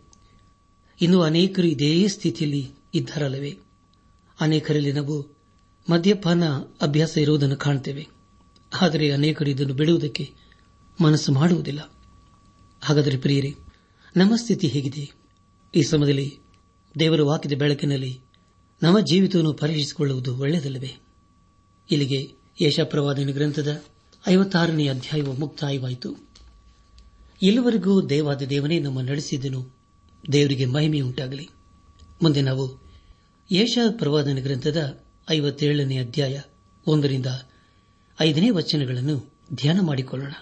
ಇನ್ನು 1.00 1.22
ಅನೇಕರು 1.22 1.66
ಇದೇ 1.66 2.08
ಸ್ಥಿತಿಯಲ್ಲಿ 2.08 2.70
ಇದ್ದಾರಲ್ಲವೇ? 2.94 3.58
ಅನೇಕರಲ್ಲಿ 4.40 4.92
ನಾವು 4.92 5.39
ಮದ್ಯಪಾನ 5.88 6.44
ಅಭ್ಯಾಸ 6.80 7.18
ಇರುವುದನ್ನು 7.18 7.56
ಕಾಣುತ್ತೇವೆ 7.56 8.06
ಆದರೆ 8.82 9.12
ಅನೇಕರು 9.12 9.50
ಇದನ್ನು 9.50 9.74
ಬಿಡುವುದಕ್ಕೆ 9.74 10.32
ಮನಸ್ಸು 11.02 11.32
ಮಾಡುವುದಿಲ್ಲ. 11.32 11.92
ಹಾಗಾದರೆ 12.82 13.18
ಪ್ರಿಯರೇ, 13.18 13.54
ನಮ್ಮ 14.16 14.36
ಸ್ಥಿತಿ 14.36 14.66
ಹೇಗಿದೆ? 14.66 15.12
ಈ 15.74 15.82
ಸಮಯದಲ್ಲಿ 15.82 16.38
ದೇವರು 16.98 17.26
ವಾಕ್ಯದ 17.26 17.58
ಬೆಳಕಿನಲ್ಲಿ 17.58 18.20
ನಮ್ಮ 18.82 19.00
ಜೀವಿತವನ್ನು 19.00 19.52
ಪರೀಕ್ಷಿಸಿಕೊಳ್ಳುವುದು 19.52 20.38
ಒಳ್ಳೆಯದಲ್ಲವೇ? 20.38 20.94
ಇಲ್ಲಿಗೆ 21.90 22.32
ಯಶಪ್ರವಾದನ 22.66 23.30
ಗ್ರಂಥದ 23.32 23.82
ಐವತ್ತಾರನೇ 24.28 24.88
ಅಧ್ಯಾಯವು 24.88 25.32
ಮುಕ್ತಾಯವಾಯಿತು. 25.32 26.16
ಇಲ್ಲಿವರೆಗೂ 27.42 28.08
ದೇವಾದ 28.08 28.42
ದೇವನೇ 28.42 28.78
ನಮ್ಮ 28.78 29.00
ನಡೆಸಿದ್ದನು 29.00 29.76
ದೇವರಿಗೆ 30.32 30.64
ಮಹಿಮೆಯುಂಟಾಗಲಿ. 30.64 31.48
ಮುಂದೆ 32.22 32.42
ನಾವು 32.42 32.90
ಯಶ 33.52 33.78
ಪ್ರವಾದನ 33.90 34.38
ಗ್ರಂಥದ 34.42 35.04
ಐವತ್ತೇಳನೇ 35.30 35.98
ಅಧ್ಯಾಯ 35.98 36.40
ಒಂದರಿಂದ 36.87 37.26
ಐದನೇ 38.20 38.50
ವಚನಗಳನ್ನು 38.50 39.33
ಧ್ಯಾನ 39.54 39.80
ಮಾಡಿಕೊಳ್ಳೋಣ. 39.80 40.33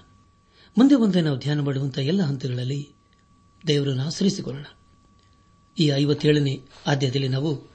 ಮುಂದೆ 0.79 0.97
ಮುಂದೆ 0.97 1.21
ನಾವು 1.21 1.38
ಧ್ಯಾನ 1.38 1.61
ಮಾಡುವಂತಹ 1.61 2.03
ಎಲ್ಲ 2.03 2.23
ಹಂತಗಳಲ್ಲಿ 2.23 2.91
ದೇವರನ್ನು 3.67 4.03
ಆಶ್ರಯಿಸಿಕೊಳ್ಳೋಣ. 4.03 4.64
ಈ 5.79 5.87
ಐವತ್ತೇಳನೇ 5.87 6.61
ಆದ್ಯದಲ್ಲಿ 6.87 7.29
ನಾವು 7.29 7.71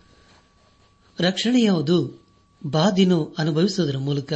ರಕ್ಷಣೆ 1.19 1.61
ಯಾವುದು 1.61 2.25
ಬಾದಿನು 2.65 3.35
ಅನುಭವಿಸುವುದರ 3.37 3.97
ಮೂಲಕ 3.97 4.33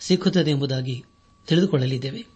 ಸಿಕ್ಕುತ್ತದೆ 0.00 0.50
ಎಂಬುದಾಗಿ 0.50 1.04
ತಿಳಿದುಕೊಳ್ಳಲಿದ್ದೇವೆ. 1.46 2.26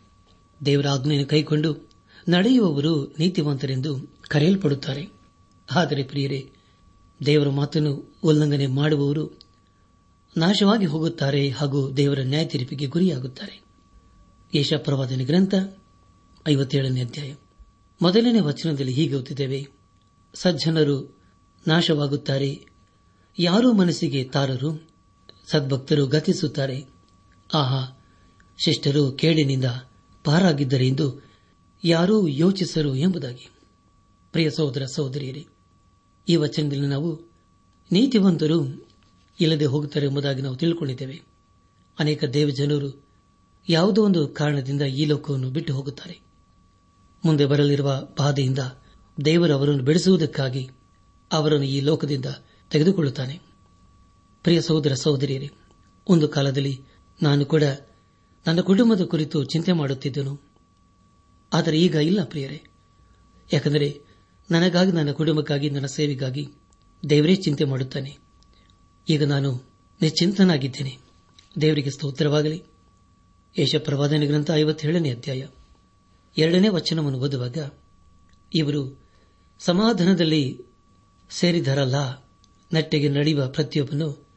ದೇವರ 0.65 0.89
ಆಜ್ಞೆಯನ್ನು 0.89 1.29
ಕೈಕೊಂಡು 1.29 1.91
ನಡೆಯುವವರು 2.29 3.17
ನೀತಿವಂತರೆಂದು 3.19 4.19
ಕರೆಯಲ್ಪಡುತ್ತಾರೆ. 4.29 5.07
ಆದರೆ 5.75 6.03
ಪ್ರಿಯರೇ 6.03 6.51
ದೇವರ 7.27 7.49
ಮಾತನ್ನು 7.49 8.19
ಉಲ್ಲಂಘನೆ 8.23 8.67
ಮಾಡುವವರು 8.67 9.41
ನಾಶವಾಗಿ 10.37 10.85
ಹೋಗುತ್ತಾರೆ 10.85 11.49
ಹಾಗೂ 11.49 11.93
ದೇವರ 11.93 12.19
ನ್ಯಾಯ 12.21 12.45
ತೀರ್ಪಿಗೆ 12.45 12.87
ಗುರಿಯಾಗುತ್ತಾರೆ. 12.87 13.63
ಯಶಪ್ರವಾದನೆ 14.55 15.25
ಗ್ರಂಥ 15.25 15.55
ಐವತ್ತೇಳನೇ 16.49 17.01
ಅಧ್ಯಾಯ. 17.01 17.35
ಮೊದಲನೇ 18.03 18.41
ವಚನದಲ್ಲಿ 18.41 18.93
ಹೀಗೆ 18.93 19.15
ಓದಿದ್ದೇವೆ 19.15 19.69
ಸಜ್ಜನರು 20.35 21.21
ನಾಶವಾಗುತ್ತಾರೆ. 21.67 22.67
ಯಾರೂ 23.39 23.73
ಮನಸ್ಸಿಗೆ 23.73 24.25
ತಾರರು, 24.25 24.89
ಸದ್ಭಕ್ತರು 25.51 26.07
ಗತಿಸುತ್ತಾರೆ. 26.07 26.85
ಆಹಾ, 27.55 28.07
ಶಿಷ್ಟರು 28.65 29.13
ಕೇಳಿನಿಂದ 29.13 29.65
ಪಾರಾಗಿದ್ದರೆ 30.25 30.89
ಎಂದು 30.89 31.23
ಯಾರೂ 31.85 32.29
ಯೋಚಿಸರು 32.29 32.97
ಎಂಬುದಾಗಿ. 32.97 33.51
ಪ್ರಿಯ 34.33 34.51
ಸಹೋದರ 34.51 34.85
ಸಹೋದರಿಯರೇ 34.85 35.47
ಈ 36.31 36.37
ವಚನದಲ್ಲಿ 36.37 36.87
ನಾವು 36.87 37.21
ನೀತಿವಂತರು 37.93 38.89
ಇಲ್ಲದೆ 39.41 39.65
ಹೋಗುತ್ತಾರೆ 39.65 40.07
ಎಂಬುದಾಗಿ 40.07 40.43
ನಾವು 40.43 40.57
ತಿಳಿದುಕೊಂಡಿದ್ದೇವೆ 40.57 41.23
ಅನೇಕ 41.99 42.25
ದೇವಜನರು 42.25 43.05
ಯಾವುದೋ 43.69 44.05
ಒಂದು 44.05 44.29
ಕಾರಣದಿಂದ 44.29 44.83
ಈ 44.83 45.05
ಲೋಕವನ್ನು 45.05 45.51
ಬಿಟ್ಟು 45.51 45.75
ಹೋಗುತ್ತಾರೆ. 45.75 46.21
ಮುಂದೆ 47.25 47.47
ಬರಲಿರುವ 47.47 48.09
ಬಾಧೆಯಿಂದ 48.19 48.59
ದೇವರು 49.25 49.55
ಅವರನ್ನು 49.55 49.83
ಬೆಳೆಸುವುದಕ್ಕಾಗಿ 49.83 50.71
ಅವರನ್ನು 51.33 51.67
ಈ 51.67 51.81
ಲೋಕದಿಂದ 51.81 52.27
ತೆಗೆದುಕೊಳ್ಳುತ್ತಾನೆ. 52.71 53.41
ಪ್ರಿಯ 54.43 54.61
ಸಹೋದರ 54.61 54.95
ಸಹೋದರಿಯರೇ, 54.95 55.51
ಒಂದು 56.09 56.29
ಕಾಲದಲ್ಲಿ 56.29 56.81
ನಾನು 57.23 57.45
ಕೂಡ 57.45 57.63
ನನ್ನ 58.47 58.61
ಕುಟುಂಬದ 58.61 59.05
ಕುರಿತು 59.05 59.45
ಚಿಂತೆ 59.45 59.73
ಮಾಡುತ್ತಿದ್ದನು. 59.73 60.41
ಆದರೆ 61.53 61.81
ಈಗ 61.81 61.95
ಇಲ್ಲ 61.95 62.25
ಪ್ರಿಯರೇ. 62.25 62.63
ಯಾಕೆಂದರೆ 63.53 64.10
ನನಗಾಗಿ, 64.51 64.93
ನನ್ನ 64.93 65.11
ಕುಟುಂಬಕ್ಕಾಗಿ, 65.13 65.71
ನನ್ನ 65.71 65.87
ಸೇವೆಗಾಗಿ 65.87 66.49
ದೇವರೇ 67.11 67.37
ಚಿಂತೆ 67.37 67.65
ಮಾಡುತ್ತಾನೆ. 67.65 68.19
ಈಗ 69.09 69.25
ನಾನು 69.25 69.71
ನಿಶ್ಚಿಂತನಾಗಿದ್ದೇನೆ. 70.03 70.99
ದೇವರಿಗೆ 71.61 71.91
ಸ್ತೋತ್ರವಾಗಲಿ. 71.91 72.63
ಯಶಪ್ರವಾದನೆ 73.59 74.27
ಗ್ರಂಥ 74.27 74.51
ಐವತ್ತೇಳನೇ 74.51 75.11
ಅಧ್ಯಾಯ. 75.11 75.47
ಎರಡನೇ 76.39 76.69
ವಚನವನ್ನು 76.69 77.19
ಓದುವಾಗ 77.19 77.59
ಇವರು 78.55 79.01
ಸಮಾಧಾನದಲ್ಲಿ 79.59 80.61
ಸೇರಿದರಲ್ಲ, 81.31 81.95
ನಟ್ಟೆಗೆ 82.73 83.09
ನಡೆಯುವ 83.09 83.49
ಪ್ರತಿಯೊಬ್ಬನು 83.49 84.29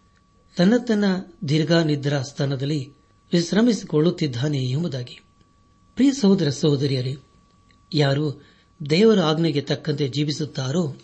ತನ್ನ 0.58 0.74
ತನ್ನ 0.88 1.06
ದೀರ್ಘ 1.50 1.72
ನಿದ್ರಾ 1.72 2.22
ಸ್ಥಾನದಲ್ಲಿ 2.22 2.94
ವಿಶ್ರಮಿಸಿಕೊಳ್ಳುತ್ತಿದ್ದಾನೆ 3.34 4.70
ಎಂಬುದಾಗಿ. 4.70 5.20
ಪ್ರಿಯ 5.96 6.12
ಸಹೋದರ 6.12 6.50
ಸಹೋದರಿಯರೇ, 6.50 7.18
ಯಾರು 7.94 8.53
ದೇವರ 8.90 9.20
ಆಜ್ಞೆಗೆ 9.20 9.62
ತಕ್ಕಂತೆ 9.62 10.08
ಜೀವಿಸುತ್ತಾರೋ 10.08 10.96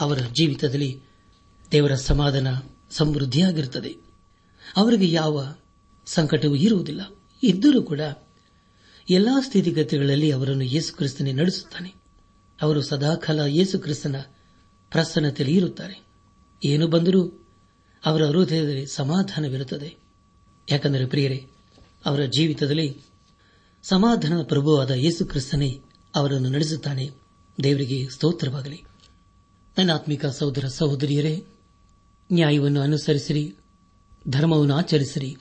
ಅವರ 0.00 0.18
ಜೀವಿತದಲ್ಲಿ 0.18 1.00
ದೇವರ 1.72 1.94
ಸಮಾಧಾನ, 1.94 2.46
ಸಮೃದ್ಧಿಯಾಗಿರುತ್ತದೆ. 2.90 3.96
ಅವರಿಗೆ 4.76 5.12
ಯಾವ 5.12 5.54
ಸಂಕಟವೂ 6.06 6.54
ಇರುವುದಿಲ್ಲ. 6.54 7.00
ಇದ್ದರೂ 7.42 7.82
ಕೂಡ 7.82 8.00
ಎಲ್ಲಾ 9.10 9.40
ಸ್ಥಿತಿಗತಿಗಳಲ್ಲಿ 9.40 10.30
ಅವರನ್ನು 10.30 10.64
ಯೇಸುಕ್ರಿಸ್ತನೇ 10.64 11.32
ನಡೆಸುತ್ತಾನೆ. 11.32 11.94
ಅವರು 12.62 12.82
ಸದಾಕಾಲ 12.82 13.40
ಯೇಸುಕ್ರಿಸ್ತನ 13.46 14.16
ಪ್ರಸನ್ನತೆಯಲ್ಲಿ 14.90 15.56
ಇರುತ್ತಾರೆ. 15.56 16.06
ಏನು 16.64 16.88
ಬಂದರೂ 16.88 17.48
ಅವರ 18.04 18.26
ಹೃದಯದಲ್ಲಿ 18.26 18.86
ಸಮಾಧಾನವಿರುತ್ತದೆ. 18.86 19.96
ಯಾಕಂದರೆ 20.70 21.06
ಪ್ರಿಯರೇ, 21.06 21.46
ಅವರ 22.06 22.24
ಜೀವಿತದಲ್ಲಿ 22.24 23.00
ಸಮಾಧಾನದ 23.82 24.42
ಪ್ರಭುವಾದ 24.42 24.90
ಯೇಸುಕ್ರಿಸ್ತನೇ 24.90 25.80
ಅವರನ್ನು 26.16 26.48
ನಡೆಸುತ್ತಾನೆ. 26.48 27.10
ದೇವರಿಗೆ 27.62 28.08
ಸ್ತೋತ್ರವಾಗಲಿ. 28.08 28.84
ನನ್ನ 29.78 29.92
ಆತ್ಮಿಕ 29.92 30.26
ಸಹೋದರ 30.26 30.64
ಸಹೋದರಿಯರೇ, 30.66 31.44
ನ್ಯಾಯವನ್ನು 32.32 32.80
ಅನುಸರಿಸಿರಿ, 32.80 33.54
ಧರ್ಮವನ್ನು 34.28 34.74
ಆಚರಿಸಿರಿ. 34.74 35.36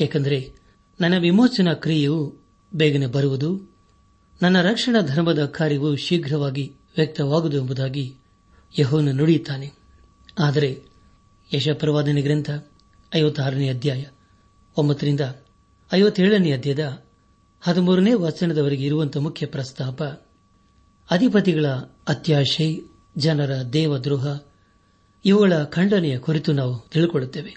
ಏಕೆಂದರೆ 0.00 0.54
ನನ್ನ 1.00 1.14
ವಿಮೋಚನಾ 1.18 1.74
ಕ್ರಿಯೆಯು 1.74 2.38
ಬೇಗನೆ 2.74 3.06
ಬರುವುದು, 3.06 3.76
ನನ್ನ 4.42 4.62
ರಕ್ಷಣಾ 4.62 5.00
ಧರ್ಮದ 5.00 5.44
ಕಾರ್ಯವು 5.44 5.96
ಶೀಘ್ರವಾಗಿ 5.96 6.72
ವ್ಯಕ್ತವಾಗುವುದು 6.96 7.56
ಎಂಬುದಾಗಿ 7.56 8.16
ಯಹೋನ 8.78 9.08
ನುಡಿಯುತ್ತಾನೆ. 9.08 9.72
ಆದರೆ 10.38 10.82
ಯಶಪ್ರವಾದನೆ 11.54 12.22
ಗ್ರಂಥ 12.22 12.50
ಐವತ್ತಾರನೇ 13.14 13.68
ಅಧ್ಯಾಯ 13.68 14.04
ಒಂಬತ್ತರಿಂದ 14.76 15.20
ಐವತ್ತೇಳನೇ 15.94 16.52
ಅಧ್ಯಾಯದ 16.52 17.04
ಹದಿಮೂರನೇ 17.60 18.14
ವಚನದವರೆಗೆ 18.14 18.84
ಇರುವಂತಹ 18.84 19.20
ಮುಖ್ಯ 19.20 19.46
ಪ್ರಸ್ತಾಪ, 19.46 20.02
ಅಧಿಪತಿಗಳ 21.10 21.66
ಅತ್ಯಾಶೆ, 22.08 22.80
ಜನರ 23.16 23.62
ದೇವದ್ರೋಹ, 23.72 24.26
ಇವುಗಳ 25.24 25.64
ಖಂಡನೆಯ 25.64 26.18
ಕುರಿತು 26.18 26.52
ನಾವು 26.52 26.90
ತಿಳಿದುಕೊಳ್ಳುತ್ತೇವೆ 26.90 27.56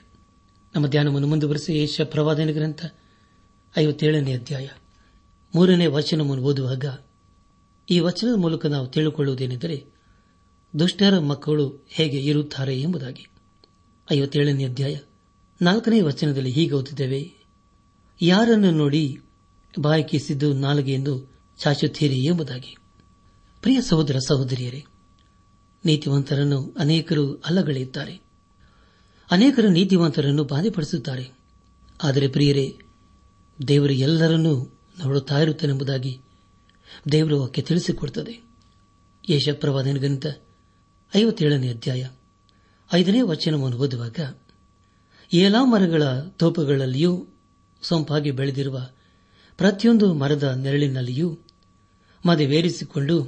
ನಮ್ಮ 0.75 0.87
ಧ್ಯಾನವನ್ನು 0.87 1.27
ಮುಂದುವರೆಸಿ 1.27 1.83
ಯಶ 1.83 2.01
ಪ್ರವಾದನ 2.01 2.49
ಗ್ರಂಥ, 2.51 2.85
ಐವತ್ತೇಳನೇ 3.77 4.33
ಅಧ್ಯಾಯ, 4.33 4.67
ಮೂರನೇ 5.55 5.85
ವಚನವನ್ನು 5.85 6.43
ಓದುವಾಗ 6.43 6.85
ಈ 7.89 7.99
ವಚನದ 7.99 8.35
ಮೂಲಕ 8.37 8.65
ನಾವು 8.65 8.87
ತಿಳಿದುಕೊಳ್ಳುವುದೇನೆಂದರೆ 8.87 9.85
ದುಷ್ಟರ 10.79 11.19
ಮಕ್ಕಳು 11.19 11.87
ಹೇಗೆ 11.89 12.17
ಇರುತ್ತಾರೆ 12.17 12.81
ಎಂಬುದಾಗಿ. 12.81 13.27
ಐವತ್ತೇಳನೇ 14.13 14.65
ಅಧ್ಯಾಯ, 14.65 14.95
ನಾಲ್ಕನೇ 15.61 16.01
ವಚನದಲ್ಲಿ 16.01 16.51
ಹೀಗೆ 16.51 16.71
ಓದುತ್ತೇವೆ, 16.71 17.21
ಯಾರನ್ನು 18.21 18.71
ನೋಡಿ 18.71 19.19
ಬಾಯಕಿಸಿದ್ದು 19.79 20.53
ನಾಲಿಗೆಯೆಂದು 20.53 21.33
ಚಾಚುತ್ತೀರಿ 21.57 22.25
ಎಂಬುದಾಗಿ. 22.25 22.77
ಪ್ರಿಯ 23.61 23.81
ಸಹೋದರ 23.81 24.17
ಸಹೋದರಿಯರೇ, 24.27 24.85
ನೀತಿವಂತರನ್ನು 25.85 26.75
ಅನೇಕರು 26.79 27.33
ಅಲ್ಲಗಳೆಯುತ್ತಾರೆ. 27.35 28.21
ಅನೇಕರು 29.31 29.67
ನೀತಿವಂತರನ್ನು 29.67 30.43
ಬಾಧೆಪಡಿಸುತ್ತಾರೆ. 30.43 31.29
ಆದರೆ 32.03 32.27
ಪ್ರಿಯರೇ, 32.27 32.77
ದೇವರು 33.67 33.93
ಎಲ್ಲರನ್ನೂ 33.93 34.79
ನೋಡುತ್ತಾ 35.05 35.39
ಇರುತ್ತಾನೆಂಬುದಾಗಿ 35.39 36.21
ದೇವರು 37.11 37.41
ವಾಕ್ಯ 37.41 37.61
ತಿಳಿಸಿಕೊಡುತ್ತದೆ. 37.61 38.43
ಯಶಪ್ರವಾದನ 39.29 39.97
ಗ್ರಂಥ 39.97 40.25
ಐವತ್ತೇಳನೇ 41.15 41.69
ಅಧ್ಯಾಯ 41.69 42.09
ಐದನೇ 42.93 43.21
ವಚನವನ್ನು 43.21 43.77
ಓದುವಾಗ, 43.77 44.19
ಏಲಾ 45.33 45.65
ಮರಗಳ 45.65 46.03
ತೋಪುಗಳಲ್ಲಿಯೂ 46.19 47.27
ಸೊಂಪಾಗಿ 47.81 48.31
ಬೆಳೆದಿರುವ 48.31 48.89
ಪ್ರತಿಯೊಂದು 49.63 50.13
ಮರದ 50.13 50.43
ನೆರಳಿನಲ್ಲಿಯೂ 50.43 51.39
ಮದುವೇರಿಸಿಕೊಂಡು 52.25 53.23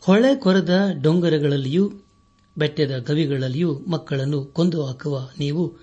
ಹೊಳೆ 0.00 0.36
ಕೊರದ 0.36 0.90
ಡೊಂಗರಗಳಲ್ಲಿಯೂ 1.02 1.92
ಬೆಟ್ಟದ 2.58 2.98
ಗವಿಗಳಲ್ಲಿಯೂ 2.98 3.78
ಮಕ್ಕಳನ್ನು 3.78 4.44
ಕೊಂದು 4.44 4.86
ಹಾಕುವ 4.86 5.30
ನೀವು 5.38 5.78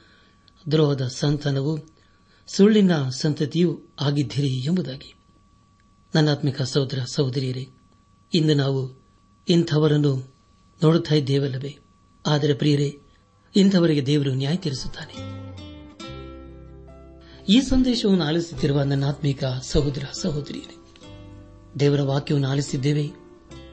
ದ್ರೋಹದ 0.72 1.08
ಸಂತಾನವು 1.08 1.80
ಸುಳ್ಳಿನ 2.48 3.10
ಸಂತತಿಯೂ 3.10 3.82
ಆಗಿದ್ದೀರಿ 4.00 4.48
ಎಂಬುದಾಗಿ. 4.48 5.14
ನನ್ನಾತ್ಮಿಕ 6.16 6.62
ಸಹೋದರ 6.62 7.00
ಸಹೋದರಿಯರೇ, 7.12 7.68
ಇಂದು 8.34 8.54
ನಾವು 8.54 9.06
ಇಂಥವರನ್ನು 9.50 10.36
ನೋಡುತ್ತಾ 10.84 11.16
ಇದ್ದೇವಲ್ಲವೇ? 11.16 11.80
ಆದರೆ 12.26 12.54
ಪ್ರಿಯರೇ, 12.54 13.00
ಇಂಥವರಿಗೆ 13.56 14.06
ದೇವರು 14.06 14.34
ನ್ಯಾಯ 14.34 14.56
ತೀರಿಸುತ್ತಾನೆ 14.56 15.45
ಈ 17.50 17.62
ಸಂದೇಶವನ್ನು 17.62 18.24
ಆಲಿಸುತ್ತಿರುವ 18.24 18.82
ನನ್ನ 18.82 19.04
ಸಹೋದರ 19.62 20.04
ಸಹೋದರಿಯರೇ, 20.22 20.78
ದೇವರ 21.80 22.02
ವಾಕ್ಯವನ್ನು 22.02 22.48
ಆಲಿಸಿದ್ದೇವೆ. 22.48 23.12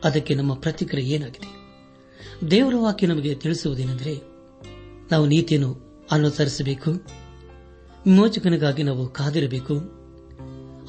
ಅದಕ್ಕೆ 0.05 0.35
ನಮ್ಮ 0.35 0.55
ಪ್ರತಿಕ್ರಿಯೆ 0.55 1.15
ಏನಾಗಿದೆ? 1.15 1.79
ದೇವರ 2.51 2.75
ವಾಕ್ಯ 2.79 3.07
ನಮಗೆ 3.07 3.35
ತಿಳಿಸುವುದೇನೆಂದರೆ, 3.35 4.23
ನಾವು 5.13 5.27
ನೀತಿಯನ್ನು 5.27 5.81
ಅನುಸರಿಸಬೇಕು. 6.11 6.91
ವಿಮೋಚಕನಿಗಾಗಿ 8.07 8.83
ನಾವು 8.83 9.09
ಕಾದಿರಬೇಕು. 9.09 9.75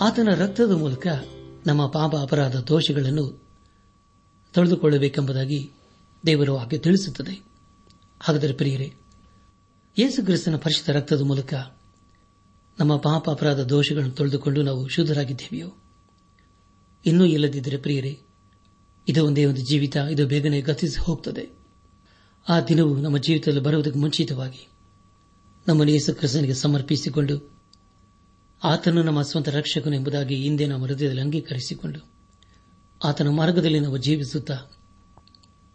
ಆತನ 0.02 0.28
ರಕ್ತದ 0.36 0.72
ಮೂಲಕ 0.72 1.08
ನಮ್ಮ 1.68 1.88
ಪಾಪ 1.88 2.16
ಅಪರಾಧ 2.16 2.56
ದೋಷಗಳನ್ನು 2.56 3.48
ತೊಳೆದುಕೊಳ್ಳಬೇಕೆಂಬುದಾಗಿ 4.54 5.72
ದೇವರ 6.26 6.50
ವಾಕ್ಯ 6.50 6.78
ತಿಳಿಸುತ್ತದೆ. 6.78 7.46
ಹಾಗಾದರೆ 8.20 8.54
ಪ್ರಿಯರೇ 8.54 8.94
ಯೇಸುಕ್ರಿಸ್ತನ 10.00 10.56
ಪರಿಶುದ್ಧ 10.56 10.90
ರಕ್ತದ 10.90 11.22
ಮೂಲಕ 11.22 11.54
ನಮ್ಮ 12.80 12.98
ಪಾಪ 12.98 13.30
ಅಪರಾಧ 13.30 13.60
ದೋಷಗಳನ್ನು 13.60 14.12
ತೊಳೆದುಕೊಂಡು 14.12 14.62
ನಾವು 14.62 14.88
ಶುದ್ಧರಾಗಿದ್ದೇವೆಯೋ? 14.88 15.70
ಇನ್ನೂ 17.06 17.26
ಇಲ್ಲದಿದ್ದರೆ 17.26 17.78
ಪ್ರಿಯರೇ, 17.78 18.22
ಇದು 19.08 19.26
ಒಂದೇ 19.26 19.46
ಒಂದು 19.46 19.62
ಜೀವಿತ, 19.62 19.98
ಇದು 20.12 20.28
ಬೇಗನೆ 20.28 20.62
ಗತಿಸಿ 20.62 21.00
ಹೋಗ್ತದೆ. 21.00 21.58
ಆ 22.50 22.62
ದಿನವು 22.62 22.98
ನಮ್ಮ 22.98 23.18
ಜೀವಿತದಲ್ಲಿ 23.18 23.60
ಬರುವುದಕ್ಕೆ 23.60 24.00
ಮುಂಚಿತವಾಗಿ 24.00 24.68
ನಮ್ಮನ್ನು 25.68 25.94
ಯೇಸು 25.94 26.16
ಕ್ರಿಸ್ತನಿಗೆ 26.16 26.54
ಸಮರ್ಪಿಸಿಕೊಂಡು, 26.54 27.62
ಆತನು 28.64 29.04
ನಮ್ಮ 29.04 29.22
ಸ್ವಂತ 29.22 29.50
ರಕ್ಷಕನು 29.50 29.96
ಎಂಬುದಾಗಿ 29.96 30.36
ಹಿಂದೆ 30.36 30.68
ನಮ್ಮ 30.68 30.86
ಹೃದಯದಲ್ಲಿ 30.86 31.22
ಅಂಗೀಕರಿಸಿಕೊಂಡು, 31.22 32.12
ಆತನ 33.04 33.28
ಮಾರ್ಗದಲ್ಲಿ 33.28 33.80
ನಾವು 33.80 33.98
ಜೀವಿಸುತ್ತಾ 33.98 34.58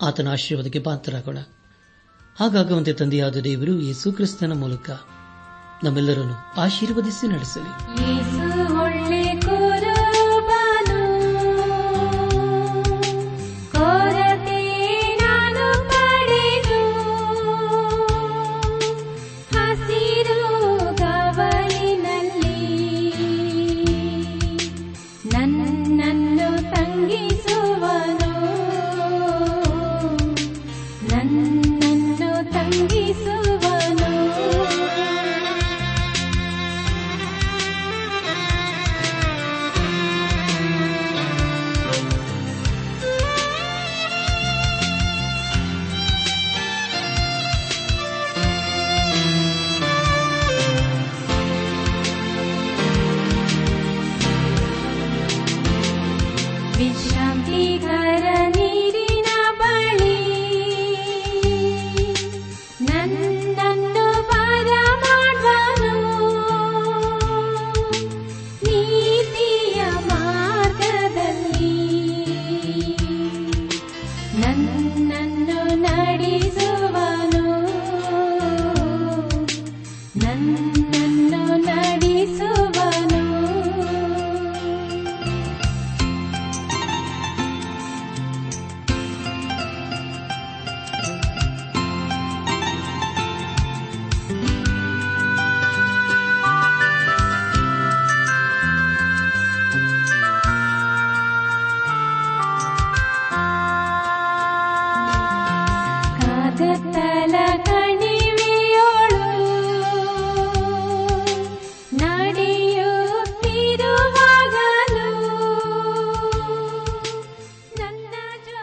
ಆತನ 0.03 0.29
ಆಶೀರ್ವಾದಕ್ಕೆ 0.29 0.79
ಪಾತ್ರರಾಗೋಣ. 0.79 1.39
ಹಾಗಾಗುವಂತೆ 2.37 2.93
ತಂದೆಯಾದ 2.93 3.37
ದೇವರು 3.37 3.81
ಯೇಸು 3.81 4.13
ಕ್ರಿಸ್ತನ 4.13 4.53
ಮೂಲಕ 4.53 4.91
ನಮ್ಮೆಲ್ಲರನ್ನು 5.85 6.61
ಆಶೀರ್ವದಿಸಿ 6.61 7.29
ನಡೆಸಲಿ. 7.29 7.73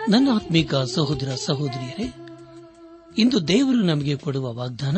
ನನ್ನ 0.10 0.30
ಆತ್ಮೀಕ 0.36 0.76
ಸಹೋದರ 0.76 1.36
ಸಹೋದರಿಯರೇ, 1.36 2.14
ಇಂದು 3.18 3.48
ದೇವರು 3.48 3.82
ನಮಗೆ 3.82 4.16
ಕೊಡುವ 4.16 4.54
ವಾಗ್ದಾನ, 4.54 4.98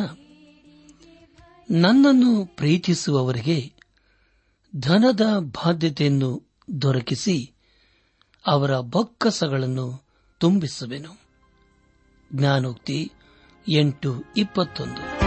ನನ್ನನ್ನು 1.72 2.46
ಪ್ರೀತಿಸುವವರಿಗೆ 2.46 3.74
ಧನದ 4.80 5.22
ಬಾಧ್ಯತೆಯನ್ನು 5.40 6.50
ದೊರಕಿಸಿ 6.82 7.54
ಅವರ 8.48 8.80
ಬೊಕ್ಕಸಗಳನ್ನು 8.80 10.04
ತುಂಬಿಸುವೆನು. 10.40 11.22
ಜ್ಞಾನೋಕ್ತಿ 12.34 13.12
ಎಂಟು 13.68 14.24
ಇಪ್ಪತ್ತೊಂದು. 14.38 15.27